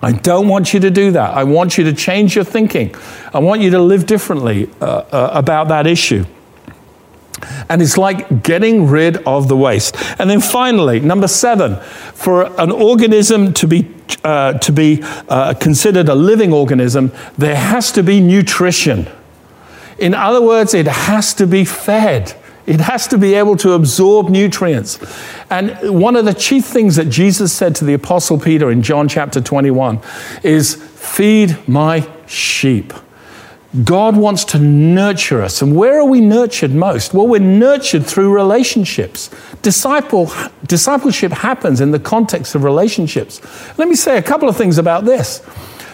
I 0.02 0.12
don't 0.12 0.48
want 0.48 0.74
you 0.74 0.80
to 0.82 0.92
do 0.92 1.12
that. 1.12 1.34
I 1.34 1.44
want 1.44 1.78
you 1.78 1.84
to 1.86 1.94
change 1.94 2.36
your 2.36 2.44
thinking. 2.44 2.94
I 3.34 3.40
want 3.40 3.62
you 3.62 3.72
to 3.72 3.80
live 3.80 4.06
differently 4.06 4.70
uh, 4.80 4.86
uh, 4.86 5.32
about 5.34 5.70
that 5.70 5.88
issue. 5.88 6.26
And 7.70 7.82
it's 7.82 7.98
like 7.98 8.44
getting 8.44 8.88
rid 8.88 9.18
of 9.26 9.48
the 9.48 9.58
waste. 9.58 9.96
And 10.20 10.30
then 10.30 10.42
finally, 10.42 11.00
number 11.00 11.28
seven, 11.28 11.78
for 12.14 12.44
an 12.60 12.72
organism 12.72 13.54
to 13.54 13.68
be, 13.68 13.92
uh, 14.24 14.54
to 14.60 14.72
be 14.72 15.02
uh, 15.30 15.54
considered 15.56 16.10
a 16.10 16.16
living 16.16 16.54
organism, 16.54 17.12
there 17.38 17.56
has 17.56 17.92
to 17.94 18.04
be 18.04 18.20
nutrition. 18.20 19.08
In 19.98 20.14
other 20.14 20.42
words, 20.42 20.74
it 20.74 20.88
has 20.88 21.34
to 21.36 21.48
be 21.48 21.66
fed. 21.66 22.36
It 22.66 22.82
has 22.82 23.08
to 23.08 23.18
be 23.18 23.36
able 23.36 23.58
to 23.58 23.74
absorb 23.74 24.30
nutrients. 24.30 25.00
And 25.50 25.78
one 26.00 26.16
of 26.16 26.26
the 26.26 26.34
chief 26.34 26.66
things 26.66 26.96
that 26.96 27.06
Jesus 27.06 27.54
said 27.54 27.76
to 27.76 27.86
the 27.86 27.94
Apostle 27.94 28.40
Peter 28.40 28.72
in 28.72 28.82
John 28.82 29.08
chapter 29.08 29.40
21 29.40 30.02
is, 30.44 30.76
Feed 30.76 31.56
my 31.68 32.10
sheep. 32.26 32.92
God 33.84 34.16
wants 34.16 34.46
to 34.46 34.60
nurture 34.60 35.42
us. 35.42 35.62
And 35.62 35.76
where 35.76 36.00
are 36.00 36.06
we 36.06 36.22
nurtured 36.22 36.74
most? 36.74 37.14
Well, 37.14 37.28
we're 37.28 37.40
nurtured 37.40 38.06
through 38.06 38.34
relationships. 38.34 39.30
Disciple, 39.62 40.32
discipleship 40.66 41.32
happens 41.32 41.82
in 41.82 41.92
the 41.92 42.00
context 42.00 42.56
of 42.56 42.64
relationships. 42.64 43.42
Let 43.78 43.88
me 43.88 43.96
say 43.96 44.18
a 44.18 44.22
couple 44.22 44.48
of 44.48 44.56
things 44.56 44.78
about 44.78 45.04
this. 45.06 45.42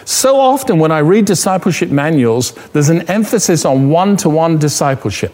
So 0.05 0.39
often, 0.39 0.79
when 0.79 0.91
I 0.91 0.99
read 0.99 1.25
discipleship 1.25 1.89
manuals, 1.89 2.51
there's 2.73 2.89
an 2.89 3.01
emphasis 3.09 3.65
on 3.65 3.89
one 3.89 4.17
to 4.17 4.29
one 4.29 4.57
discipleship, 4.57 5.31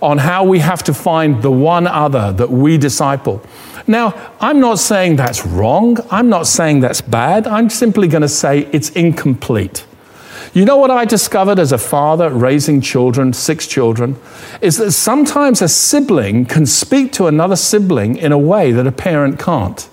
on 0.00 0.18
how 0.18 0.44
we 0.44 0.60
have 0.60 0.82
to 0.84 0.94
find 0.94 1.42
the 1.42 1.50
one 1.50 1.86
other 1.86 2.32
that 2.32 2.50
we 2.50 2.78
disciple. 2.78 3.42
Now, 3.86 4.32
I'm 4.40 4.58
not 4.58 4.78
saying 4.78 5.16
that's 5.16 5.46
wrong. 5.46 5.98
I'm 6.10 6.28
not 6.28 6.46
saying 6.46 6.80
that's 6.80 7.00
bad. 7.00 7.46
I'm 7.46 7.68
simply 7.68 8.08
going 8.08 8.22
to 8.22 8.28
say 8.28 8.68
it's 8.72 8.90
incomplete. 8.90 9.84
You 10.56 10.64
know 10.64 10.78
what 10.78 10.90
I 10.90 11.04
discovered 11.04 11.58
as 11.58 11.70
a 11.70 11.76
father 11.76 12.30
raising 12.30 12.80
children, 12.80 13.34
six 13.34 13.66
children, 13.66 14.16
is 14.62 14.78
that 14.78 14.92
sometimes 14.92 15.60
a 15.60 15.68
sibling 15.68 16.46
can 16.46 16.64
speak 16.64 17.12
to 17.12 17.26
another 17.26 17.56
sibling 17.56 18.16
in 18.16 18.32
a 18.32 18.38
way 18.38 18.72
that 18.72 18.86
a 18.86 18.90
parent 18.90 19.38
can't. 19.38 19.86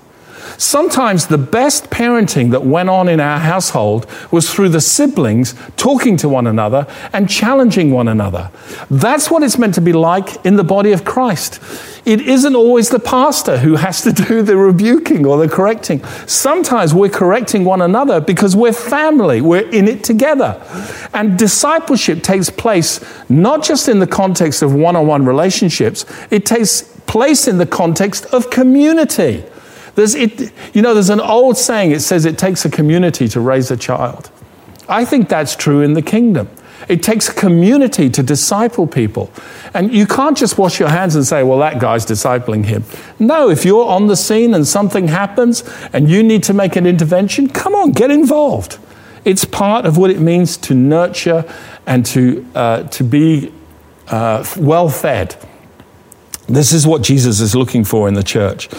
Sometimes 0.58 1.28
the 1.28 1.38
best 1.38 1.90
parenting 1.90 2.52
that 2.52 2.64
went 2.64 2.90
on 2.90 3.10
in 3.10 3.20
our 3.20 3.40
household 3.40 4.08
was 4.32 4.52
through 4.52 4.70
the 4.70 4.82
siblings 4.82 5.56
talking 5.78 6.18
to 6.18 6.30
one 6.30 6.48
another 6.48 6.88
and 7.12 7.30
challenging 7.30 7.92
one 7.92 8.08
another. 8.08 8.52
That's 8.90 9.30
what 9.30 9.44
it's 9.44 9.58
meant 9.58 9.76
to 9.76 9.82
be 9.82 9.94
like 9.94 10.46
in 10.46 10.56
the 10.56 10.64
body 10.64 10.92
of 10.92 11.06
Christ. 11.06 11.60
It 12.06 12.22
isn't 12.22 12.56
always 12.56 12.90
the 12.90 13.00
pastor 13.00 13.60
who 13.60 13.76
has 13.76 14.02
to 14.02 14.12
do 14.28 14.42
the 14.42 14.58
rebuking 14.58 15.26
or 15.26 15.38
the 15.38 15.48
correcting. 15.48 16.04
Sometimes 16.28 16.94
we're 16.94 17.10
correcting 17.10 17.64
one 17.64 17.82
another 17.82 18.20
because 18.20 18.56
we're 18.56 18.74
family, 18.74 19.42
we're 19.42 19.70
in 19.70 19.88
it 19.88 20.04
together. 20.04 20.62
And 21.14 21.38
discipleship 21.38 22.24
takes 22.24 22.50
place 22.50 23.00
not 23.30 23.64
just 23.64 23.88
in 23.88 24.00
the 24.00 24.08
context 24.08 24.62
of 24.62 24.74
one 24.74 24.96
on 24.96 25.08
one 25.08 25.26
relationships, 25.26 26.06
it 26.30 26.46
takes 26.46 26.82
place 27.08 27.48
in 27.48 27.58
the 27.58 27.66
context 27.66 28.26
of 28.28 28.50
community. 28.50 29.46
There's, 29.96 30.16
it, 30.16 30.52
you 30.74 30.82
know, 30.82 30.94
there's 30.94 31.10
an 31.10 31.20
old 31.20 31.58
saying, 31.58 31.92
it 31.92 32.02
says 32.02 32.26
it 32.26 32.38
takes 32.38 32.66
a 32.66 32.70
community 32.70 33.28
to 33.30 33.40
raise 33.40 33.70
a 33.70 33.78
child. 33.78 34.32
I 34.90 35.06
think 35.06 35.30
that's 35.30 35.56
true 35.56 35.82
in 35.82 35.94
the 35.94 36.02
kingdom. 36.02 36.50
It 36.90 37.02
takes 37.02 37.30
a 37.30 37.34
community 37.34 38.10
to 38.10 38.24
disciple 38.24 38.88
people. 38.88 39.32
And 39.74 39.94
you 39.94 40.06
can't 40.06 40.38
just 40.38 40.58
wash 40.58 40.80
your 40.80 40.90
hands 40.90 41.16
and 41.16 41.26
say, 41.26 41.44
well, 41.44 41.60
that 41.60 41.80
guy's 41.80 42.06
discipling 42.06 42.66
him. 42.66 42.84
No, 43.20 43.50
if 43.50 43.64
you're 43.64 43.86
on 43.86 44.08
the 44.08 44.16
scene 44.16 44.54
and 44.54 44.68
something 44.68 45.08
happens 45.08 45.64
and 45.94 46.10
you 46.10 46.24
need 46.24 46.44
to 46.44 46.54
make 46.54 46.76
an 46.76 46.86
intervention, 46.86 47.48
come 47.48 47.74
on, 47.74 47.92
get 47.92 48.12
involved. 48.12 48.80
It's 49.24 49.46
part 49.46 49.86
of 49.86 49.98
what 49.98 50.12
it 50.12 50.20
means 50.20 50.58
to 50.58 50.74
nurture 50.74 51.46
and 51.86 52.06
to, 52.08 52.46
uh, 52.54 52.84
to 52.84 53.04
be 53.04 53.54
uh, 54.10 54.46
well 54.58 54.90
fed. 54.90 55.38
This 56.54 56.72
is 56.72 56.86
what 56.86 57.02
Jesus 57.02 57.40
is 57.40 57.56
looking 57.56 57.84
for 57.84 58.08
in 58.08 58.14
the 58.14 58.24
church. 58.24 58.70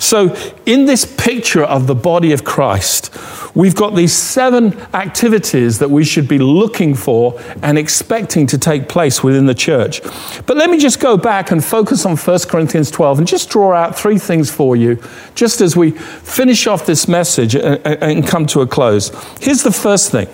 So, 0.00 0.34
in 0.66 0.86
this 0.86 1.04
picture 1.04 1.64
of 1.64 1.86
the 1.86 1.94
body 1.94 2.32
of 2.32 2.44
Christ, 2.44 3.10
we've 3.54 3.74
got 3.74 3.94
these 3.94 4.12
seven 4.12 4.78
activities 4.92 5.78
that 5.78 5.90
we 5.90 6.04
should 6.04 6.28
be 6.28 6.38
looking 6.38 6.94
for 6.94 7.40
and 7.62 7.78
expecting 7.78 8.46
to 8.48 8.58
take 8.58 8.88
place 8.88 9.22
within 9.22 9.46
the 9.46 9.54
church. 9.54 10.02
But 10.46 10.56
let 10.56 10.70
me 10.70 10.78
just 10.78 11.00
go 11.00 11.16
back 11.16 11.50
and 11.50 11.64
focus 11.64 12.06
on 12.06 12.16
1 12.16 12.38
Corinthians 12.48 12.90
12 12.90 13.18
and 13.18 13.28
just 13.28 13.50
draw 13.50 13.72
out 13.72 13.98
three 13.98 14.18
things 14.18 14.50
for 14.50 14.76
you, 14.76 15.02
just 15.34 15.60
as 15.60 15.76
we 15.76 15.92
finish 15.92 16.66
off 16.66 16.86
this 16.86 17.08
message 17.08 17.56
and 17.56 18.26
come 18.26 18.46
to 18.46 18.60
a 18.60 18.66
close. 18.66 19.10
Here's 19.40 19.62
the 19.62 19.72
first 19.72 20.12
thing 20.12 20.28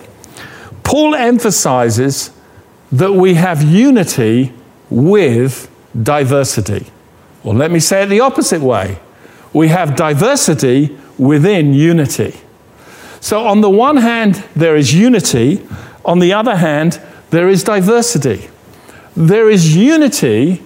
Paul 0.82 1.14
emphasizes 1.14 2.30
that 2.92 3.12
we 3.12 3.34
have 3.34 3.62
unity 3.62 4.52
with 4.90 5.69
diversity. 6.00 6.86
Well, 7.42 7.54
let 7.54 7.70
me 7.70 7.80
say 7.80 8.02
it 8.02 8.06
the 8.06 8.20
opposite 8.20 8.60
way. 8.60 8.98
We 9.52 9.68
have 9.68 9.96
diversity 9.96 10.96
within 11.18 11.74
unity. 11.74 12.40
So, 13.20 13.46
on 13.46 13.60
the 13.60 13.70
one 13.70 13.98
hand, 13.98 14.44
there 14.54 14.76
is 14.76 14.94
unity. 14.94 15.66
On 16.04 16.18
the 16.18 16.32
other 16.32 16.56
hand, 16.56 17.00
there 17.30 17.48
is 17.48 17.62
diversity. 17.64 18.48
There 19.16 19.50
is 19.50 19.76
unity 19.76 20.62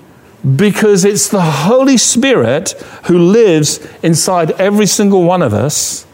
because 0.57 1.05
it's 1.05 1.29
the 1.29 1.41
Holy 1.41 1.97
Spirit 1.97 2.73
who 3.05 3.19
lives 3.19 3.85
inside 4.03 4.53
every 4.53 4.87
single 4.87 5.25
one 5.25 5.43
of 5.43 5.55
us. 5.55 6.07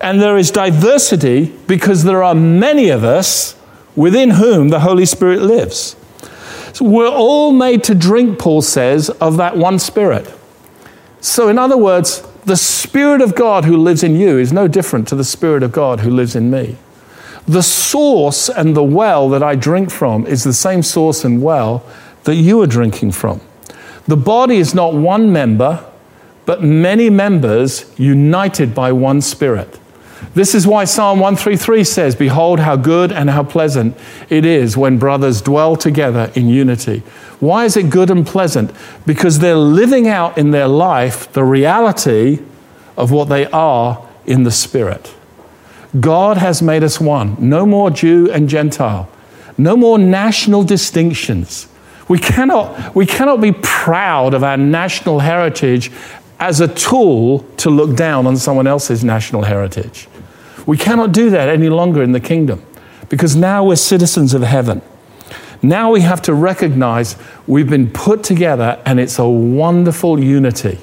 And 0.00 0.20
there 0.20 0.36
is 0.36 0.50
diversity 0.50 1.54
because 1.66 2.04
there 2.04 2.22
are 2.22 2.34
many 2.34 2.90
of 2.90 3.04
us 3.04 3.56
within 3.94 4.30
whom 4.30 4.68
the 4.68 4.80
Holy 4.80 5.06
Spirit 5.06 5.40
lives. 5.40 5.96
So 6.76 6.84
we're 6.84 7.08
all 7.08 7.52
made 7.52 7.82
to 7.84 7.94
drink, 7.94 8.38
Paul 8.38 8.60
says, 8.60 9.08
of 9.08 9.38
that 9.38 9.56
one 9.56 9.78
Spirit. 9.78 10.30
So, 11.22 11.48
in 11.48 11.56
other 11.58 11.78
words, 11.78 12.20
the 12.44 12.58
Spirit 12.58 13.22
of 13.22 13.34
God 13.34 13.64
who 13.64 13.78
lives 13.78 14.02
in 14.02 14.14
you 14.14 14.36
is 14.36 14.52
no 14.52 14.68
different 14.68 15.08
to 15.08 15.14
the 15.14 15.24
Spirit 15.24 15.62
of 15.62 15.72
God 15.72 16.00
who 16.00 16.10
lives 16.10 16.36
in 16.36 16.50
me. 16.50 16.76
The 17.48 17.62
source 17.62 18.50
and 18.50 18.76
the 18.76 18.82
well 18.82 19.30
that 19.30 19.42
I 19.42 19.54
drink 19.54 19.90
from 19.90 20.26
is 20.26 20.44
the 20.44 20.52
same 20.52 20.82
source 20.82 21.24
and 21.24 21.40
well 21.40 21.82
that 22.24 22.34
you 22.34 22.60
are 22.60 22.66
drinking 22.66 23.12
from. 23.12 23.40
The 24.06 24.18
body 24.18 24.58
is 24.58 24.74
not 24.74 24.92
one 24.92 25.32
member, 25.32 25.82
but 26.44 26.62
many 26.62 27.08
members 27.08 27.90
united 27.98 28.74
by 28.74 28.92
one 28.92 29.22
Spirit. 29.22 29.80
This 30.34 30.54
is 30.54 30.66
why 30.66 30.84
Psalm 30.84 31.18
133 31.20 31.84
says, 31.84 32.14
Behold, 32.14 32.60
how 32.60 32.76
good 32.76 33.12
and 33.12 33.30
how 33.30 33.42
pleasant 33.42 33.96
it 34.28 34.44
is 34.44 34.76
when 34.76 34.98
brothers 34.98 35.42
dwell 35.42 35.76
together 35.76 36.30
in 36.34 36.48
unity. 36.48 37.02
Why 37.40 37.64
is 37.64 37.76
it 37.76 37.90
good 37.90 38.10
and 38.10 38.26
pleasant? 38.26 38.70
Because 39.06 39.38
they're 39.38 39.56
living 39.56 40.08
out 40.08 40.38
in 40.38 40.50
their 40.50 40.68
life 40.68 41.32
the 41.32 41.44
reality 41.44 42.40
of 42.96 43.10
what 43.10 43.28
they 43.28 43.46
are 43.46 44.06
in 44.26 44.42
the 44.42 44.50
Spirit. 44.50 45.14
God 46.00 46.36
has 46.38 46.62
made 46.62 46.82
us 46.82 47.00
one. 47.00 47.36
No 47.38 47.64
more 47.64 47.90
Jew 47.90 48.30
and 48.30 48.48
Gentile. 48.48 49.08
No 49.58 49.76
more 49.76 49.98
national 49.98 50.64
distinctions. 50.64 51.68
We 52.08 52.18
cannot, 52.18 52.94
we 52.94 53.06
cannot 53.06 53.40
be 53.40 53.52
proud 53.52 54.34
of 54.34 54.44
our 54.44 54.56
national 54.56 55.20
heritage 55.20 55.90
as 56.38 56.60
a 56.60 56.68
tool 56.68 57.40
to 57.56 57.70
look 57.70 57.96
down 57.96 58.26
on 58.26 58.36
someone 58.36 58.66
else's 58.66 59.02
national 59.02 59.42
heritage. 59.42 60.08
We 60.66 60.76
cannot 60.76 61.12
do 61.12 61.30
that 61.30 61.48
any 61.48 61.68
longer 61.68 62.02
in 62.02 62.12
the 62.12 62.20
kingdom 62.20 62.64
because 63.08 63.36
now 63.36 63.64
we're 63.64 63.76
citizens 63.76 64.34
of 64.34 64.42
heaven. 64.42 64.82
Now 65.62 65.90
we 65.92 66.00
have 66.02 66.20
to 66.22 66.34
recognize 66.34 67.16
we've 67.46 67.68
been 67.68 67.90
put 67.90 68.22
together 68.22 68.80
and 68.84 69.00
it's 69.00 69.18
a 69.18 69.28
wonderful 69.28 70.18
unity. 70.22 70.78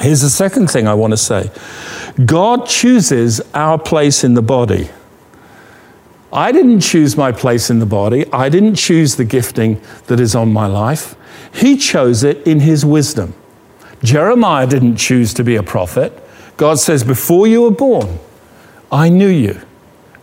Here's 0.00 0.22
the 0.22 0.30
second 0.30 0.70
thing 0.70 0.88
I 0.88 0.94
want 0.94 1.12
to 1.12 1.16
say 1.16 1.50
God 2.24 2.66
chooses 2.66 3.40
our 3.52 3.78
place 3.78 4.24
in 4.24 4.34
the 4.34 4.42
body. 4.42 4.88
I 6.32 6.52
didn't 6.52 6.80
choose 6.80 7.16
my 7.16 7.32
place 7.32 7.70
in 7.70 7.80
the 7.80 7.86
body, 7.86 8.24
I 8.32 8.48
didn't 8.48 8.76
choose 8.76 9.16
the 9.16 9.24
gifting 9.24 9.80
that 10.06 10.20
is 10.20 10.34
on 10.34 10.52
my 10.52 10.66
life. 10.66 11.16
He 11.52 11.76
chose 11.76 12.22
it 12.22 12.46
in 12.46 12.60
His 12.60 12.84
wisdom. 12.84 13.34
Jeremiah 14.02 14.66
didn't 14.66 14.96
choose 14.96 15.34
to 15.34 15.44
be 15.44 15.56
a 15.56 15.62
prophet. 15.62 16.12
God 16.56 16.78
says, 16.78 17.04
Before 17.04 17.46
you 17.46 17.62
were 17.62 17.70
born, 17.70 18.18
I 18.90 19.08
knew 19.08 19.28
you, 19.28 19.60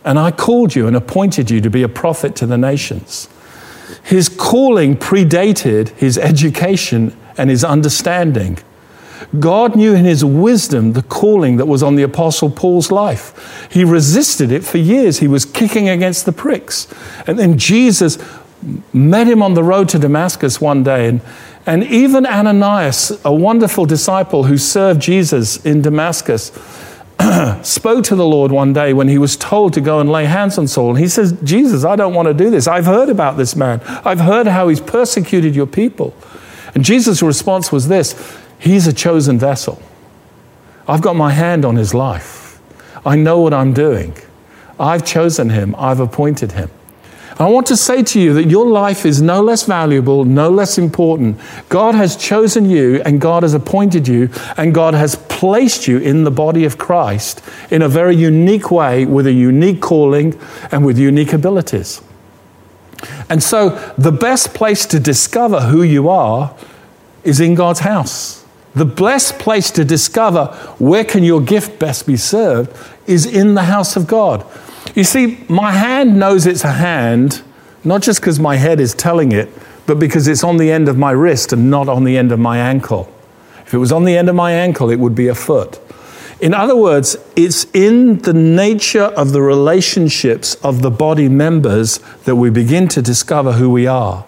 and 0.04 0.18
I 0.18 0.30
called 0.30 0.74
you 0.74 0.86
and 0.86 0.96
appointed 0.96 1.50
you 1.50 1.60
to 1.60 1.70
be 1.70 1.82
a 1.82 1.88
prophet 1.88 2.36
to 2.36 2.46
the 2.46 2.58
nations. 2.58 3.28
His 4.02 4.28
calling 4.28 4.96
predated 4.96 5.88
his 5.90 6.18
education 6.18 7.16
and 7.36 7.50
his 7.50 7.64
understanding. 7.64 8.58
God 9.38 9.76
knew 9.76 9.94
in 9.94 10.04
his 10.04 10.24
wisdom 10.24 10.92
the 10.92 11.02
calling 11.02 11.56
that 11.56 11.66
was 11.66 11.82
on 11.82 11.96
the 11.96 12.02
Apostle 12.02 12.50
Paul's 12.50 12.90
life. 12.90 13.68
He 13.70 13.84
resisted 13.84 14.50
it 14.52 14.64
for 14.64 14.78
years. 14.78 15.18
He 15.18 15.28
was 15.28 15.44
kicking 15.44 15.88
against 15.88 16.24
the 16.24 16.32
pricks. 16.32 16.88
And 17.26 17.38
then 17.38 17.58
Jesus 17.58 18.18
met 18.92 19.26
him 19.26 19.42
on 19.42 19.54
the 19.54 19.62
road 19.62 19.88
to 19.90 19.98
Damascus 19.98 20.60
one 20.60 20.82
day. 20.82 21.08
And, 21.08 21.20
and 21.68 21.84
even 21.84 22.24
Ananias, 22.24 23.12
a 23.26 23.32
wonderful 23.32 23.84
disciple 23.84 24.44
who 24.44 24.56
served 24.56 25.02
Jesus 25.02 25.62
in 25.66 25.82
Damascus, 25.82 26.50
spoke 27.62 28.04
to 28.04 28.16
the 28.16 28.24
Lord 28.24 28.50
one 28.50 28.72
day 28.72 28.94
when 28.94 29.06
he 29.06 29.18
was 29.18 29.36
told 29.36 29.74
to 29.74 29.82
go 29.82 30.00
and 30.00 30.10
lay 30.10 30.24
hands 30.24 30.56
on 30.56 30.66
Saul. 30.66 30.88
And 30.88 30.98
he 30.98 31.08
says, 31.08 31.36
Jesus, 31.44 31.84
I 31.84 31.94
don't 31.94 32.14
want 32.14 32.26
to 32.26 32.32
do 32.32 32.48
this. 32.48 32.66
I've 32.66 32.86
heard 32.86 33.10
about 33.10 33.36
this 33.36 33.54
man. 33.54 33.82
I've 33.86 34.20
heard 34.20 34.46
how 34.46 34.68
he's 34.68 34.80
persecuted 34.80 35.54
your 35.54 35.66
people. 35.66 36.14
And 36.74 36.86
Jesus' 36.86 37.22
response 37.22 37.70
was 37.70 37.88
this 37.88 38.14
He's 38.58 38.86
a 38.86 38.92
chosen 38.94 39.38
vessel. 39.38 39.82
I've 40.88 41.02
got 41.02 41.16
my 41.16 41.32
hand 41.32 41.66
on 41.66 41.76
his 41.76 41.92
life. 41.92 42.62
I 43.04 43.16
know 43.16 43.40
what 43.40 43.52
I'm 43.52 43.74
doing. 43.74 44.16
I've 44.80 45.04
chosen 45.04 45.50
him, 45.50 45.74
I've 45.76 46.00
appointed 46.00 46.52
him. 46.52 46.70
I 47.38 47.46
want 47.48 47.68
to 47.68 47.76
say 47.76 48.02
to 48.02 48.20
you 48.20 48.34
that 48.34 48.48
your 48.48 48.66
life 48.66 49.06
is 49.06 49.22
no 49.22 49.40
less 49.40 49.62
valuable, 49.62 50.24
no 50.24 50.50
less 50.50 50.76
important. 50.76 51.38
God 51.68 51.94
has 51.94 52.16
chosen 52.16 52.68
you 52.68 53.00
and 53.02 53.20
God 53.20 53.44
has 53.44 53.54
appointed 53.54 54.08
you 54.08 54.28
and 54.56 54.74
God 54.74 54.94
has 54.94 55.14
placed 55.14 55.86
you 55.86 55.98
in 55.98 56.24
the 56.24 56.32
body 56.32 56.64
of 56.64 56.78
Christ 56.78 57.40
in 57.70 57.82
a 57.82 57.88
very 57.88 58.16
unique 58.16 58.72
way 58.72 59.06
with 59.06 59.24
a 59.26 59.32
unique 59.32 59.80
calling 59.80 60.36
and 60.72 60.84
with 60.84 60.98
unique 60.98 61.32
abilities. 61.32 62.02
And 63.28 63.40
so, 63.40 63.70
the 63.96 64.10
best 64.10 64.52
place 64.52 64.84
to 64.86 64.98
discover 64.98 65.60
who 65.60 65.84
you 65.84 66.08
are 66.08 66.56
is 67.22 67.38
in 67.38 67.54
God's 67.54 67.80
house. 67.80 68.44
The 68.74 68.84
best 68.84 69.38
place 69.38 69.70
to 69.72 69.84
discover 69.84 70.46
where 70.78 71.04
can 71.04 71.22
your 71.22 71.40
gift 71.40 71.78
best 71.78 72.06
be 72.06 72.16
served 72.16 72.76
is 73.06 73.26
in 73.26 73.54
the 73.54 73.62
house 73.62 73.94
of 73.96 74.08
God. 74.08 74.44
You 74.94 75.04
see, 75.04 75.44
my 75.48 75.72
hand 75.72 76.18
knows 76.18 76.46
it's 76.46 76.64
a 76.64 76.72
hand, 76.72 77.42
not 77.84 78.02
just 78.02 78.20
because 78.20 78.40
my 78.40 78.56
head 78.56 78.80
is 78.80 78.94
telling 78.94 79.32
it, 79.32 79.48
but 79.86 79.98
because 79.98 80.28
it's 80.28 80.44
on 80.44 80.56
the 80.56 80.70
end 80.70 80.88
of 80.88 80.98
my 80.98 81.10
wrist 81.10 81.52
and 81.52 81.70
not 81.70 81.88
on 81.88 82.04
the 82.04 82.18
end 82.18 82.32
of 82.32 82.38
my 82.38 82.58
ankle. 82.58 83.12
If 83.64 83.74
it 83.74 83.78
was 83.78 83.92
on 83.92 84.04
the 84.04 84.16
end 84.16 84.28
of 84.28 84.34
my 84.34 84.52
ankle, 84.52 84.90
it 84.90 84.98
would 84.98 85.14
be 85.14 85.28
a 85.28 85.34
foot. 85.34 85.80
In 86.40 86.54
other 86.54 86.76
words, 86.76 87.16
it's 87.34 87.66
in 87.74 88.18
the 88.18 88.32
nature 88.32 89.02
of 89.02 89.32
the 89.32 89.42
relationships 89.42 90.54
of 90.56 90.82
the 90.82 90.90
body 90.90 91.28
members 91.28 91.98
that 92.24 92.36
we 92.36 92.48
begin 92.48 92.86
to 92.88 93.02
discover 93.02 93.52
who 93.52 93.70
we 93.70 93.86
are. 93.86 94.24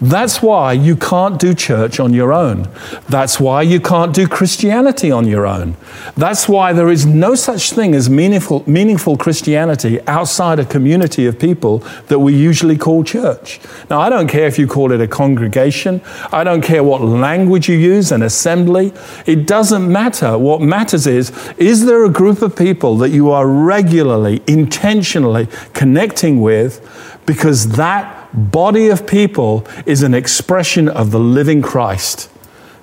That's 0.00 0.42
why 0.42 0.72
you 0.72 0.96
can't 0.96 1.38
do 1.38 1.54
church 1.54 2.00
on 2.00 2.12
your 2.12 2.32
own. 2.32 2.68
That's 3.08 3.38
why 3.38 3.62
you 3.62 3.80
can't 3.80 4.14
do 4.14 4.26
Christianity 4.26 5.10
on 5.10 5.26
your 5.26 5.46
own. 5.46 5.76
That's 6.16 6.48
why 6.48 6.72
there 6.72 6.90
is 6.90 7.06
no 7.06 7.34
such 7.34 7.72
thing 7.72 7.94
as 7.94 8.10
meaningful, 8.10 8.64
meaningful 8.68 9.16
Christianity 9.16 10.00
outside 10.06 10.58
a 10.58 10.64
community 10.64 11.26
of 11.26 11.38
people 11.38 11.78
that 12.08 12.18
we 12.18 12.34
usually 12.34 12.76
call 12.76 13.04
church. 13.04 13.60
Now, 13.88 14.00
I 14.00 14.08
don't 14.10 14.28
care 14.28 14.46
if 14.46 14.58
you 14.58 14.66
call 14.66 14.92
it 14.92 15.00
a 15.00 15.08
congregation, 15.08 16.00
I 16.32 16.44
don't 16.44 16.62
care 16.62 16.82
what 16.82 17.02
language 17.02 17.68
you 17.68 17.76
use, 17.76 18.12
an 18.12 18.22
assembly. 18.22 18.92
It 19.26 19.46
doesn't 19.46 19.90
matter. 19.90 20.38
What 20.38 20.60
matters 20.60 21.06
is 21.06 21.32
is 21.56 21.86
there 21.86 22.04
a 22.04 22.10
group 22.10 22.42
of 22.42 22.56
people 22.56 22.96
that 22.98 23.10
you 23.10 23.30
are 23.30 23.46
regularly, 23.46 24.42
intentionally 24.46 25.48
connecting 25.72 26.40
with 26.40 26.80
because 27.26 27.68
that 27.76 28.23
body 28.34 28.88
of 28.88 29.06
people 29.06 29.66
is 29.86 30.02
an 30.02 30.14
expression 30.14 30.88
of 30.88 31.10
the 31.10 31.20
living 31.20 31.62
Christ 31.62 32.30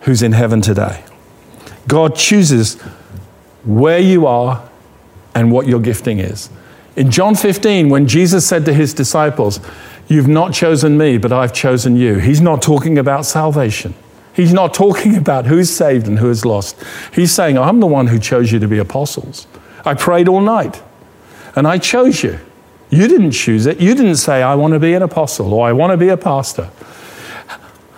who's 0.01 0.21
in 0.21 0.31
heaven 0.31 0.61
today. 0.61 1.03
God 1.87 2.15
chooses 2.15 2.81
where 3.63 3.99
you 3.99 4.25
are 4.25 4.67
and 5.35 5.51
what 5.51 5.67
your 5.67 5.79
gifting 5.79 6.19
is. 6.19 6.49
In 6.95 7.11
John 7.11 7.35
15, 7.35 7.89
when 7.89 8.07
Jesus 8.07 8.45
said 8.45 8.65
to 8.65 8.73
his 8.73 8.93
disciples, 8.93 9.59
You've 10.07 10.27
not 10.27 10.53
chosen 10.53 10.97
me, 10.97 11.17
but 11.17 11.31
I've 11.31 11.53
chosen 11.53 11.95
you, 11.95 12.15
he's 12.15 12.41
not 12.41 12.61
talking 12.61 12.97
about 12.97 13.25
salvation. 13.25 13.93
He's 14.33 14.53
not 14.53 14.73
talking 14.73 15.15
about 15.23 15.45
who's 15.45 15.69
saved 15.69 16.07
and 16.07 16.19
who 16.19 16.29
is 16.29 16.45
lost. 16.45 16.81
He's 17.13 17.33
saying, 17.33 17.57
I'm 17.57 17.79
the 17.79 17.87
one 17.87 18.07
who 18.07 18.19
chose 18.19 18.51
you 18.51 18.59
to 18.59 18.67
be 18.67 18.77
apostles. 18.77 19.47
I 19.85 19.93
prayed 19.93 20.27
all 20.27 20.41
night 20.41 20.81
and 21.55 21.67
I 21.67 21.77
chose 21.77 22.23
you. 22.23 22.39
You 22.91 23.08
didn't 23.08 23.32
choose 23.32 23.65
it. 23.65 23.80
You 23.80 23.95
didn't 23.95 24.17
say, 24.17 24.43
I 24.43 24.54
want 24.56 24.73
to 24.73 24.80
be 24.80 24.93
an 24.93 25.01
apostle 25.01 25.54
or 25.54 25.65
I 25.67 25.71
want 25.71 25.91
to 25.91 25.97
be 25.97 26.10
a 26.10 26.17
pastor. 26.17 26.69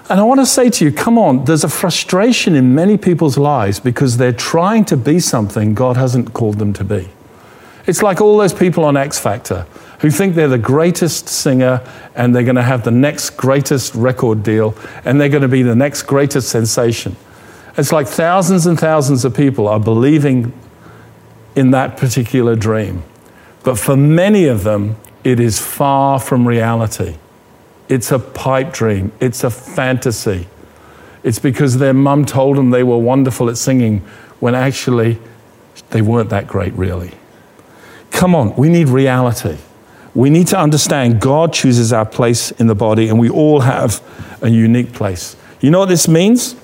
And 0.10 0.20
I 0.20 0.24
want 0.24 0.40
to 0.40 0.46
say 0.46 0.70
to 0.70 0.86
you, 0.86 0.92
come 0.92 1.18
on, 1.18 1.46
there's 1.46 1.64
a 1.64 1.70
frustration 1.70 2.56
in 2.56 2.76
many 2.76 2.98
people's 2.98 3.38
lives 3.38 3.80
because 3.80 4.18
they're 4.18 4.32
trying 4.32 4.86
to 4.86 4.98
be 4.98 5.20
something 5.20 5.74
God 5.74 5.98
hasn't 5.98 6.34
called 6.34 6.60
them 6.60 6.74
to 6.74 6.84
be. 6.84 7.10
It's 7.88 8.04
like 8.04 8.22
all 8.22 8.38
those 8.38 8.54
people 8.54 8.86
on 8.86 8.96
X 8.96 9.18
Factor 9.18 9.66
who 10.00 10.12
think 10.12 10.36
they're 10.36 10.48
the 10.48 10.58
greatest 10.60 11.28
singer 11.28 11.82
and 12.14 12.36
they're 12.36 12.44
going 12.44 12.56
to 12.56 12.62
have 12.62 12.84
the 12.84 12.92
next 12.92 13.32
greatest 13.32 13.96
record 13.96 14.44
deal 14.44 14.76
and 15.06 15.20
they're 15.20 15.30
going 15.30 15.42
to 15.42 15.48
be 15.48 15.64
the 15.64 15.76
next 15.76 16.04
greatest 16.04 16.50
sensation. 16.50 17.16
It's 17.76 17.92
like 17.92 18.08
thousands 18.08 18.68
and 18.68 18.80
thousands 18.80 19.26
of 19.26 19.36
people 19.36 19.68
are 19.68 19.80
believing 19.80 20.54
in 21.56 21.72
that 21.72 21.98
particular 21.98 22.56
dream. 22.56 23.04
But 23.64 23.80
for 23.80 23.96
many 23.96 24.46
of 24.46 24.64
them, 24.64 24.98
it 25.24 25.40
is 25.40 25.60
far 25.60 26.20
from 26.20 26.48
reality. 26.48 27.16
It's 27.88 28.12
a 28.12 28.20
pipe 28.20 28.74
dream, 28.74 29.12
it's 29.20 29.44
a 29.44 29.50
fantasy. 29.50 30.48
It's 31.24 31.40
because 31.40 31.78
their 31.78 31.94
mum 31.94 32.26
told 32.26 32.58
them 32.58 32.72
they 32.72 32.84
were 32.84 32.98
wonderful 32.98 33.50
at 33.50 33.58
singing 33.58 34.00
when 34.42 34.56
actually 34.56 35.18
they 35.92 36.02
weren't 36.02 36.30
that 36.32 36.48
great, 36.48 36.74
really. 36.74 37.12
Come 38.12 38.36
on, 38.36 38.54
we 38.58 38.68
need 38.68 38.90
reality. 38.90 39.58
We 40.14 40.30
need 40.30 40.48
to 40.48 40.60
understand 40.60 41.22
God 41.22 41.54
chooses 41.54 41.94
our 41.94 42.06
place 42.06 42.52
in 42.52 42.68
the 42.68 42.76
body, 42.76 43.08
and 43.08 43.18
we 43.18 43.30
all 43.30 43.62
have 43.62 44.02
a 44.42 44.50
unique 44.50 44.92
place. 44.92 45.38
You 45.62 45.72
know 45.72 45.80
what 45.80 45.90
this 45.90 46.10
means? 46.10 46.56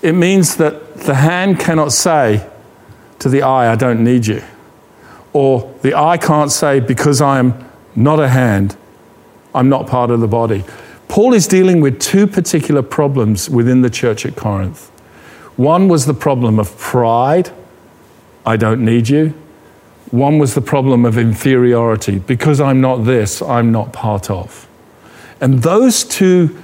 It 0.00 0.12
means 0.12 0.56
that 0.56 0.96
the 0.96 1.14
hand 1.14 1.60
cannot 1.60 1.92
say 1.92 2.48
to 3.18 3.28
the 3.28 3.42
eye, 3.42 3.70
I 3.70 3.76
don't 3.76 4.02
need 4.02 4.26
you 4.26 4.42
or 5.32 5.72
the 5.82 5.94
eye 5.94 6.16
can't 6.16 6.50
say, 6.50 6.80
because 6.80 7.20
I 7.20 7.38
am 7.38 7.68
not 7.94 8.20
a 8.20 8.28
hand, 8.28 8.76
I'm 9.54 9.68
not 9.68 9.86
part 9.86 10.10
of 10.10 10.20
the 10.20 10.28
body. 10.28 10.64
Paul 11.08 11.32
is 11.32 11.46
dealing 11.46 11.80
with 11.80 12.00
two 12.00 12.26
particular 12.26 12.82
problems 12.82 13.48
within 13.48 13.82
the 13.82 13.90
church 13.90 14.26
at 14.26 14.36
Corinth. 14.36 14.88
One 15.56 15.88
was 15.88 16.06
the 16.06 16.14
problem 16.14 16.58
of 16.58 16.76
pride, 16.78 17.50
I 18.46 18.56
don't 18.56 18.84
need 18.84 19.08
you. 19.08 19.34
One 20.10 20.38
was 20.38 20.54
the 20.54 20.62
problem 20.62 21.04
of 21.04 21.18
inferiority, 21.18 22.18
because 22.18 22.60
I'm 22.60 22.80
not 22.80 23.04
this, 23.04 23.42
I'm 23.42 23.72
not 23.72 23.92
part 23.92 24.30
of. 24.30 24.66
And 25.40 25.62
those 25.62 26.04
two 26.04 26.56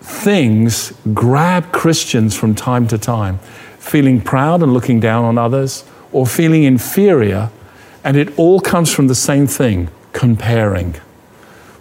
things 0.00 0.92
grab 1.14 1.72
Christians 1.72 2.36
from 2.36 2.54
time 2.54 2.86
to 2.88 2.98
time, 2.98 3.38
feeling 3.78 4.20
proud 4.20 4.62
and 4.62 4.72
looking 4.72 5.00
down 5.00 5.24
on 5.24 5.38
others, 5.38 5.84
or 6.12 6.26
feeling 6.26 6.64
inferior 6.64 7.50
and 8.06 8.16
it 8.16 8.38
all 8.38 8.60
comes 8.60 8.94
from 8.94 9.08
the 9.08 9.16
same 9.16 9.48
thing 9.48 9.88
comparing. 10.12 10.94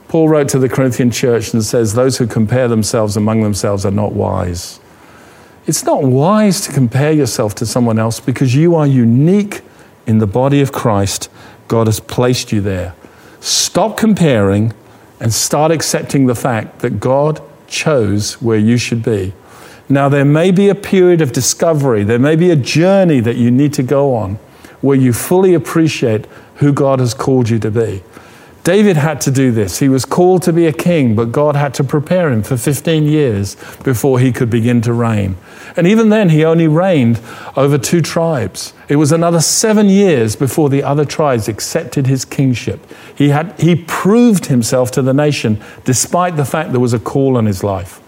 Paul 0.08 0.28
wrote 0.28 0.50
to 0.50 0.60
the 0.60 0.68
Corinthian 0.68 1.12
church 1.12 1.54
and 1.54 1.64
says, 1.64 1.94
Those 1.94 2.18
who 2.18 2.26
compare 2.26 2.68
themselves 2.68 3.16
among 3.16 3.44
themselves 3.44 3.86
are 3.86 3.92
not 3.92 4.14
wise. 4.14 4.80
It's 5.68 5.84
not 5.84 6.02
wise 6.02 6.62
to 6.62 6.74
compare 6.74 7.12
yourself 7.12 7.54
to 7.56 7.66
someone 7.68 8.00
else 8.00 8.20
because 8.20 8.56
you 8.56 8.74
are 8.74 8.88
unique 8.88 9.62
in 10.08 10.18
the 10.18 10.26
body 10.26 10.62
of 10.62 10.72
Christ. 10.72 11.30
God 11.68 11.86
has 11.86 12.00
placed 12.00 12.52
you 12.52 12.60
there. 12.60 12.96
Stop 13.40 13.96
comparing 13.96 14.74
and 15.20 15.32
start 15.32 15.72
accepting 15.72 16.26
the 16.26 16.34
fact 16.34 16.80
that 16.80 17.00
God 17.00 17.40
chose 17.68 18.42
where 18.42 18.58
you 18.58 18.78
should 18.78 19.04
be. 19.04 19.34
Now, 19.88 20.10
there 20.10 20.26
may 20.26 20.50
be 20.50 20.70
a 20.70 20.76
period 20.76 21.22
of 21.22 21.32
discovery, 21.34 22.04
there 22.04 22.18
may 22.18 22.36
be 22.36 22.50
a 22.50 22.56
journey 22.56 23.20
that 23.20 23.36
you 23.36 23.52
need 23.52 23.74
to 23.74 23.84
go 23.84 24.16
on 24.16 24.40
where 24.86 24.98
you 24.98 25.12
fully 25.12 25.54
appreciate 25.54 26.26
who 26.56 26.72
God 26.72 27.00
has 27.00 27.14
called 27.14 27.50
you 27.50 27.60
to 27.60 27.72
be. 27.72 28.04
David 28.64 28.98
had 28.98 29.22
to 29.22 29.32
do 29.32 29.52
this. 29.52 29.78
He 29.78 29.90
was 29.90 30.06
called 30.06 30.42
to 30.44 30.54
be 30.54 30.66
a 30.66 30.74
king, 30.74 31.16
but 31.16 31.32
God 31.32 31.56
had 31.56 31.76
to 31.76 31.84
prepare 31.84 32.32
him 32.32 32.42
for 32.42 32.58
15 32.58 33.04
years 33.04 33.56
before 33.84 34.20
he 34.20 34.32
could 34.32 34.50
begin 34.50 34.82
to 34.82 34.94
reign. 34.94 35.38
And 35.78 35.86
even 35.86 36.10
then, 36.10 36.30
he 36.30 36.44
only 36.44 36.68
reigned 36.68 37.20
over 37.56 37.78
two 37.78 38.02
tribes. 38.02 38.74
It 38.90 38.96
was 38.96 39.12
another 39.12 39.40
seven 39.40 39.88
years 39.88 40.36
before 40.36 40.70
the 40.70 40.82
other 40.82 41.06
tribes 41.06 41.48
accepted 41.48 42.08
his 42.08 42.26
kingship. 42.26 42.80
He, 43.16 43.30
had, 43.30 43.60
he 43.60 43.76
proved 43.76 44.48
himself 44.48 44.90
to 44.92 45.04
the 45.04 45.14
nation 45.14 45.62
despite 45.84 46.36
the 46.36 46.46
fact 46.46 46.72
there 46.72 46.80
was 46.80 46.94
a 46.94 47.00
call 47.00 47.38
on 47.38 47.46
his 47.46 47.64
life. 47.64 48.02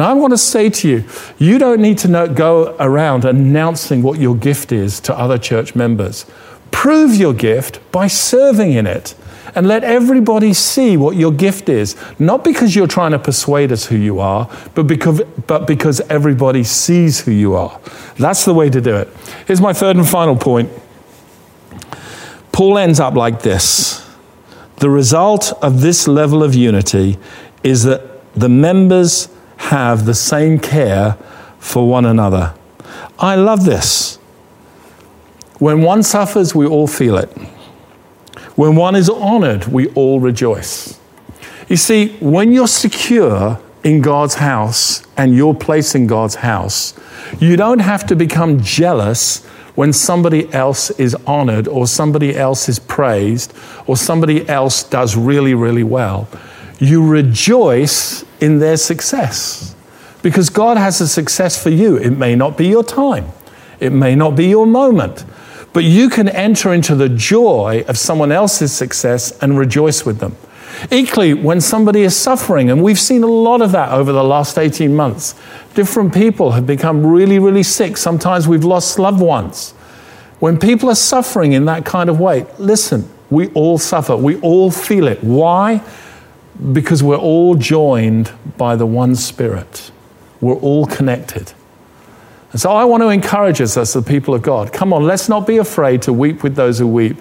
And 0.00 0.06
I 0.06 0.14
want 0.14 0.32
to 0.32 0.38
say 0.38 0.70
to 0.70 0.88
you, 0.88 1.04
you 1.36 1.58
don't 1.58 1.82
need 1.82 1.98
to 1.98 2.08
know, 2.08 2.26
go 2.26 2.74
around 2.80 3.26
announcing 3.26 4.00
what 4.00 4.18
your 4.18 4.34
gift 4.34 4.72
is 4.72 4.98
to 5.00 5.14
other 5.14 5.36
church 5.36 5.74
members. 5.74 6.24
Prove 6.70 7.14
your 7.14 7.34
gift 7.34 7.80
by 7.92 8.06
serving 8.06 8.72
in 8.72 8.86
it. 8.86 9.14
And 9.54 9.68
let 9.68 9.84
everybody 9.84 10.54
see 10.54 10.96
what 10.96 11.16
your 11.16 11.30
gift 11.30 11.68
is, 11.68 11.96
not 12.18 12.44
because 12.44 12.74
you're 12.74 12.86
trying 12.86 13.10
to 13.10 13.18
persuade 13.18 13.72
us 13.72 13.84
who 13.84 13.96
you 13.96 14.20
are, 14.20 14.50
but 14.74 14.86
because, 14.86 15.20
but 15.46 15.66
because 15.66 16.00
everybody 16.08 16.64
sees 16.64 17.20
who 17.20 17.32
you 17.32 17.54
are. 17.54 17.78
That's 18.16 18.46
the 18.46 18.54
way 18.54 18.70
to 18.70 18.80
do 18.80 18.96
it. 18.96 19.08
Here's 19.46 19.60
my 19.60 19.74
third 19.74 19.96
and 19.96 20.08
final 20.08 20.34
point. 20.34 20.70
Paul 22.52 22.78
ends 22.78 23.00
up 23.00 23.16
like 23.16 23.42
this 23.42 24.02
The 24.76 24.88
result 24.88 25.52
of 25.62 25.82
this 25.82 26.08
level 26.08 26.42
of 26.42 26.54
unity 26.54 27.18
is 27.62 27.84
that 27.84 28.00
the 28.34 28.48
members 28.48 29.28
have 29.70 30.04
the 30.04 30.14
same 30.14 30.58
care 30.58 31.16
for 31.60 31.88
one 31.88 32.04
another. 32.04 32.52
I 33.20 33.36
love 33.36 33.64
this. 33.64 34.16
When 35.60 35.82
one 35.82 36.02
suffers, 36.02 36.56
we 36.56 36.66
all 36.66 36.88
feel 36.88 37.16
it. 37.16 37.28
When 38.56 38.74
one 38.74 38.96
is 38.96 39.08
honored, 39.08 39.66
we 39.66 39.86
all 39.90 40.18
rejoice. 40.18 40.98
You 41.68 41.76
see, 41.76 42.16
when 42.18 42.52
you're 42.52 42.66
secure 42.66 43.60
in 43.84 44.00
God's 44.02 44.34
house 44.34 45.04
and 45.16 45.36
your 45.36 45.54
place 45.54 45.94
in 45.94 46.08
God's 46.08 46.34
house, 46.34 46.92
you 47.38 47.56
don't 47.56 47.78
have 47.78 48.04
to 48.08 48.16
become 48.16 48.60
jealous 48.60 49.44
when 49.76 49.92
somebody 49.92 50.52
else 50.52 50.90
is 50.98 51.14
honored 51.28 51.68
or 51.68 51.86
somebody 51.86 52.36
else 52.36 52.68
is 52.68 52.80
praised 52.80 53.54
or 53.86 53.96
somebody 53.96 54.48
else 54.48 54.82
does 54.82 55.14
really, 55.14 55.54
really 55.54 55.84
well 55.84 56.28
you 56.80 57.06
rejoice 57.06 58.24
in 58.40 58.58
their 58.58 58.76
success. 58.76 59.76
Because 60.22 60.50
God 60.50 60.76
has 60.76 61.00
a 61.00 61.08
success 61.08 61.62
for 61.62 61.70
you. 61.70 61.96
It 61.96 62.10
may 62.10 62.34
not 62.34 62.58
be 62.58 62.66
your 62.66 62.84
time, 62.84 63.28
it 63.78 63.92
may 63.92 64.14
not 64.14 64.34
be 64.36 64.48
your 64.48 64.66
moment, 64.66 65.24
but 65.72 65.84
you 65.84 66.10
can 66.10 66.28
enter 66.28 66.74
into 66.74 66.94
the 66.94 67.08
joy 67.08 67.84
of 67.86 67.96
someone 67.96 68.32
else's 68.32 68.72
success 68.72 69.38
and 69.40 69.56
rejoice 69.56 70.04
with 70.04 70.18
them. 70.18 70.36
Equally, 70.90 71.34
when 71.34 71.60
somebody 71.60 72.02
is 72.02 72.16
suffering, 72.16 72.70
and 72.70 72.82
we've 72.82 72.98
seen 72.98 73.22
a 73.22 73.26
lot 73.26 73.60
of 73.60 73.72
that 73.72 73.90
over 73.92 74.12
the 74.12 74.24
last 74.24 74.58
18 74.58 74.94
months, 74.94 75.34
different 75.74 76.14
people 76.14 76.52
have 76.52 76.66
become 76.66 77.06
really, 77.06 77.38
really 77.38 77.62
sick. 77.62 77.96
Sometimes 77.96 78.48
we've 78.48 78.64
lost 78.64 78.98
loved 78.98 79.20
ones. 79.20 79.72
When 80.38 80.58
people 80.58 80.88
are 80.88 80.94
suffering 80.94 81.52
in 81.52 81.66
that 81.66 81.84
kind 81.84 82.08
of 82.08 82.18
way, 82.18 82.46
listen, 82.58 83.08
we 83.28 83.48
all 83.48 83.78
suffer, 83.78 84.16
we 84.16 84.40
all 84.40 84.70
feel 84.70 85.06
it. 85.06 85.22
Why? 85.22 85.82
Because 86.72 87.02
we're 87.02 87.16
all 87.16 87.54
joined 87.54 88.32
by 88.56 88.76
the 88.76 88.86
one 88.86 89.16
Spirit, 89.16 89.90
we're 90.40 90.56
all 90.56 90.86
connected. 90.86 91.52
And 92.52 92.60
so 92.60 92.72
I 92.72 92.84
want 92.84 93.02
to 93.02 93.08
encourage 93.08 93.60
us 93.60 93.76
as 93.76 93.92
the 93.92 94.02
people 94.02 94.34
of 94.34 94.42
God. 94.42 94.72
Come 94.72 94.92
on, 94.92 95.04
let's 95.04 95.28
not 95.28 95.46
be 95.46 95.58
afraid 95.58 96.02
to 96.02 96.12
weep 96.12 96.42
with 96.42 96.56
those 96.56 96.78
who 96.78 96.86
weep. 96.86 97.16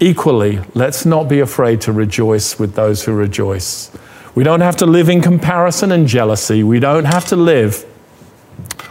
Equally, 0.00 0.60
let's 0.74 1.06
not 1.06 1.28
be 1.28 1.40
afraid 1.40 1.80
to 1.82 1.92
rejoice 1.92 2.58
with 2.58 2.74
those 2.74 3.04
who 3.04 3.12
rejoice. 3.12 3.90
We 4.34 4.44
don't 4.44 4.60
have 4.60 4.76
to 4.76 4.86
live 4.86 5.08
in 5.08 5.20
comparison 5.20 5.92
and 5.92 6.06
jealousy. 6.06 6.62
We 6.62 6.80
don't 6.80 7.04
have 7.04 7.26
to 7.26 7.36
live 7.36 7.84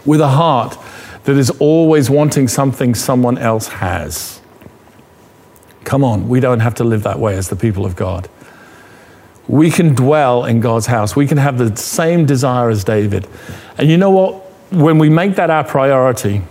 with 0.05 0.21
a 0.21 0.27
heart 0.29 0.77
that 1.23 1.38
is 1.38 1.49
always 1.60 2.10
wanting 2.10 2.47
something 2.47 2.95
someone 2.95 3.38
else 3.38 3.67
has. 3.67 4.39
Come 5.84 6.03
on, 6.03 6.29
we 6.29 6.39
don't 6.39 6.60
have 6.60 6.75
to 6.75 6.84
live 6.84 7.03
that 7.03 7.19
way 7.19 7.36
as 7.36 7.49
the 7.49 7.55
people 7.55 7.86
of 7.86 7.95
God. 7.95 8.29
We 9.49 9.69
can 9.69 9.95
dwell 9.95 10.45
in 10.45 10.62
God's 10.62 10.85
house. 10.85 11.13
We 11.13 11.27
can 11.27 11.38
have 11.38 11.57
the 11.57 11.75
same 11.75 12.25
desire 12.25 12.69
as 12.69 12.85
David. 12.85 13.27
And 13.77 13.89
you 13.89 13.97
know 13.97 14.12
what? 14.12 14.45
when 14.71 14.99
we 14.99 15.09
make 15.09 15.35
that 15.35 15.49
our 15.49 15.63
priority, 15.63 16.41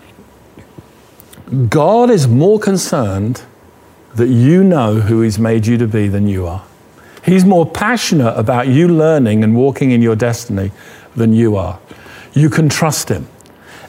God 1.69 2.11
is 2.11 2.27
more 2.27 2.59
concerned 2.59 3.43
that 4.15 4.29
you 4.29 4.65
know 4.65 4.97
who 4.97 5.23
He's 5.23 5.39
made 5.39 5.67
you 5.67 5.79
to 5.79 5.87
be 5.87 6.09
than 6.09 6.27
you 6.27 6.47
are. 6.47 6.65
He's 7.25 7.45
more 7.45 7.67
passionate 7.67 8.33
about 8.33 8.69
you 8.69 8.89
learning 8.89 9.45
and 9.45 9.55
walking 9.55 9.91
in 9.91 10.03
your 10.03 10.17
destiny 10.17 10.73
than 11.15 11.33
you 11.33 11.57
are. 11.57 11.79
You 12.33 12.51
can 12.51 12.69
trust 12.69 13.09
Him. 13.09 13.29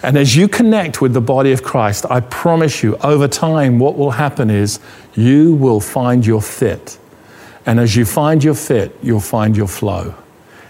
And 0.04 0.18
as 0.18 0.36
you 0.36 0.48
connect 0.48 1.02
with 1.02 1.14
the 1.14 1.22
body 1.22 1.52
of 1.52 1.64
Christ, 1.64 2.06
I 2.10 2.22
promise 2.22 2.84
you, 2.84 2.96
over 2.98 3.28
time, 3.28 3.80
what 3.80 3.98
will 3.98 4.12
happen 4.12 4.50
is 4.50 4.80
you 5.16 5.54
will 5.56 5.82
find 5.82 6.26
your 6.26 6.42
fit. 6.42 6.98
And 7.70 7.80
as 7.80 7.96
you 7.96 8.04
find 8.04 8.44
your 8.44 8.56
fit, 8.56 8.98
you'll 9.04 9.20
find 9.20 9.56
your 9.56 9.68
flow. 9.68 10.16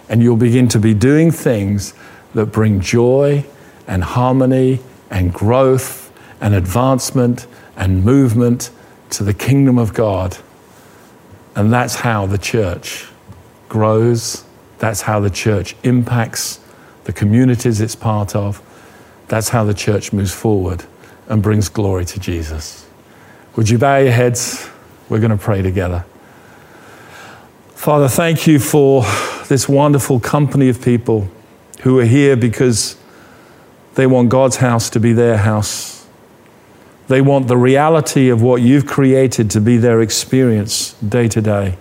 And 0.10 0.22
you'll 0.22 0.36
begin 0.36 0.68
to 0.68 0.80
be 0.80 0.94
doing 0.94 1.32
things 1.32 1.94
that 2.34 2.48
bring 2.48 2.82
joy 2.82 3.46
and 3.88 4.04
harmony 4.04 4.82
and 5.10 5.34
growth 5.34 6.12
and 6.42 6.54
advancement 6.54 7.48
and 7.78 8.04
movement 8.04 8.72
to 9.12 9.24
the 9.24 9.34
kingdom 9.34 9.78
of 9.78 9.94
God. 9.94 10.40
And 11.56 11.72
that's 11.72 11.96
how 11.96 12.26
the 12.26 12.38
church 12.38 13.08
grows. 13.70 14.44
That's 14.80 15.04
how 15.04 15.22
the 15.22 15.30
church 15.30 15.78
impacts 15.84 16.60
the 17.06 17.14
communities 17.14 17.80
it's 17.80 17.96
part 17.96 18.36
of. 18.36 18.62
That's 19.30 19.48
how 19.48 19.64
the 19.64 19.74
church 19.74 20.12
moves 20.12 20.34
forward 20.34 20.84
and 21.30 21.42
brings 21.42 21.70
glory 21.70 22.04
to 22.04 22.20
Jesus. 22.20 22.86
Would 23.56 23.70
you 23.70 23.78
bow 23.78 24.00
your 24.00 24.12
heads? 24.12 24.70
We're 25.08 25.20
going 25.20 25.32
to 25.32 25.38
pray 25.38 25.62
together. 25.62 26.04
Father, 27.80 28.10
thank 28.10 28.46
you 28.46 28.60
for 28.60 29.04
this 29.48 29.70
wonderful 29.70 30.20
company 30.20 30.68
of 30.68 30.82
people 30.82 31.30
who 31.84 31.98
are 31.98 32.06
here 32.06 32.36
because 32.36 32.98
they 33.96 34.06
want 34.06 34.28
God's 34.28 34.58
house 34.58 34.89
to 34.89 35.00
be 35.00 35.13
their 35.13 35.38
house. 35.38 36.06
They 37.08 37.22
want 37.22 37.48
the 37.48 37.56
reality 37.56 38.28
of 38.28 38.42
what 38.42 38.62
you've 38.62 38.86
created 38.86 39.50
to 39.52 39.62
be 39.62 39.78
their 39.78 40.02
experience 40.02 40.92
day 40.96 41.30
to 41.30 41.42
day. 41.42 41.78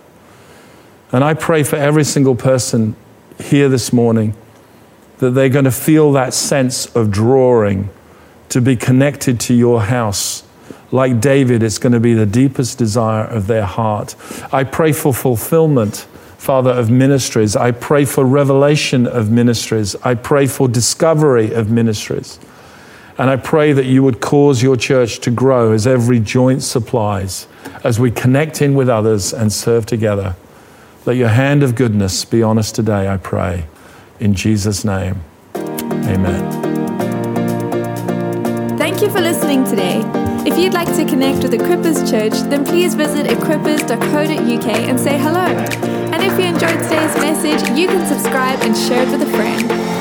And 1.11 1.25
I 1.25 1.35
pray 1.35 1.65
for 1.65 1.75
every 1.75 2.05
single 2.05 2.37
person 2.37 2.95
here 3.43 3.69
this 3.69 3.93
morning 3.93 4.37
that 5.19 5.31
they're 5.31 5.49
going 5.49 5.65
to 5.65 5.73
feel 5.73 6.13
that 6.13 6.33
sense 6.33 6.87
of 6.95 7.11
drawing 7.11 7.91
to 8.51 8.61
be 8.61 8.77
connected 8.77 9.41
to 9.41 9.53
your 9.53 9.83
house. 9.83 10.45
Like 10.91 11.21
David, 11.21 11.63
it's 11.63 11.79
going 11.79 11.93
to 11.93 12.01
be 12.01 12.15
the 12.15 12.27
deepest 12.27 12.79
desire 12.79 13.25
of 13.25 13.47
their 13.47 13.65
heart. 13.67 14.15
I 14.53 14.65
pray 14.65 14.93
for 14.93 15.13
fulfillment 15.13 16.07
Father, 16.39 16.71
of 16.71 16.89
ministries. 16.89 17.57
I 17.57 17.73
pray 17.73 18.05
for 18.05 18.25
revelation 18.25 19.07
of 19.09 19.29
ministries. 19.31 19.97
I 19.97 20.15
pray 20.15 20.47
for 20.47 20.69
discovery 20.69 21.53
of 21.53 21.69
ministries. 21.69 22.39
And 23.19 23.29
I 23.29 23.37
pray 23.37 23.73
that 23.73 23.87
you 23.87 24.05
would 24.05 24.21
cause 24.21 24.63
your 24.63 24.77
church 24.77 25.19
to 25.21 25.33
grow 25.33 25.73
as 25.73 25.87
every 25.87 26.21
joint 26.21 26.63
supplies, 26.63 27.49
as 27.83 27.99
we 27.99 28.13
connect 28.13 28.63
in 28.63 28.75
with 28.75 28.89
others 28.89 29.35
and 29.35 29.53
serve 29.53 29.85
together. 29.85 30.37
Let 31.05 31.17
your 31.17 31.29
hand 31.29 31.65
of 31.65 31.75
goodness 31.75 32.25
be 32.25 32.43
on 32.43 32.57
us 32.57 32.71
today, 32.71 33.09
I 33.09 33.17
pray. 33.17 33.67
In 34.21 34.33
Jesus' 34.33 34.85
name, 34.85 35.21
amen. 35.57 36.69
Thank 38.79 39.03
you 39.03 39.11
for 39.11 39.21
listening 39.21 39.65
today. 39.65 40.18
If 40.47 40.57
you'd 40.59 40.73
like 40.73 40.89
to 40.97 41.05
connect 41.05 41.43
with 41.43 41.53
Equippers 41.53 42.09
Church, 42.11 42.33
then 42.49 42.65
please 42.65 42.95
visit 42.95 43.27
equippers.co.uk 43.27 44.67
and 44.67 44.99
say 44.99 45.19
hello. 45.19 45.47
And 46.13 46.23
if 46.23 46.39
you 46.39 46.47
enjoyed 46.47 46.83
today's 46.85 47.15
message, 47.17 47.79
you 47.79 47.87
can 47.87 48.07
subscribe 48.07 48.61
and 48.61 48.77
share 48.77 49.03
it 49.03 49.11
with 49.11 49.23
a 49.23 49.31
friend. 49.31 49.98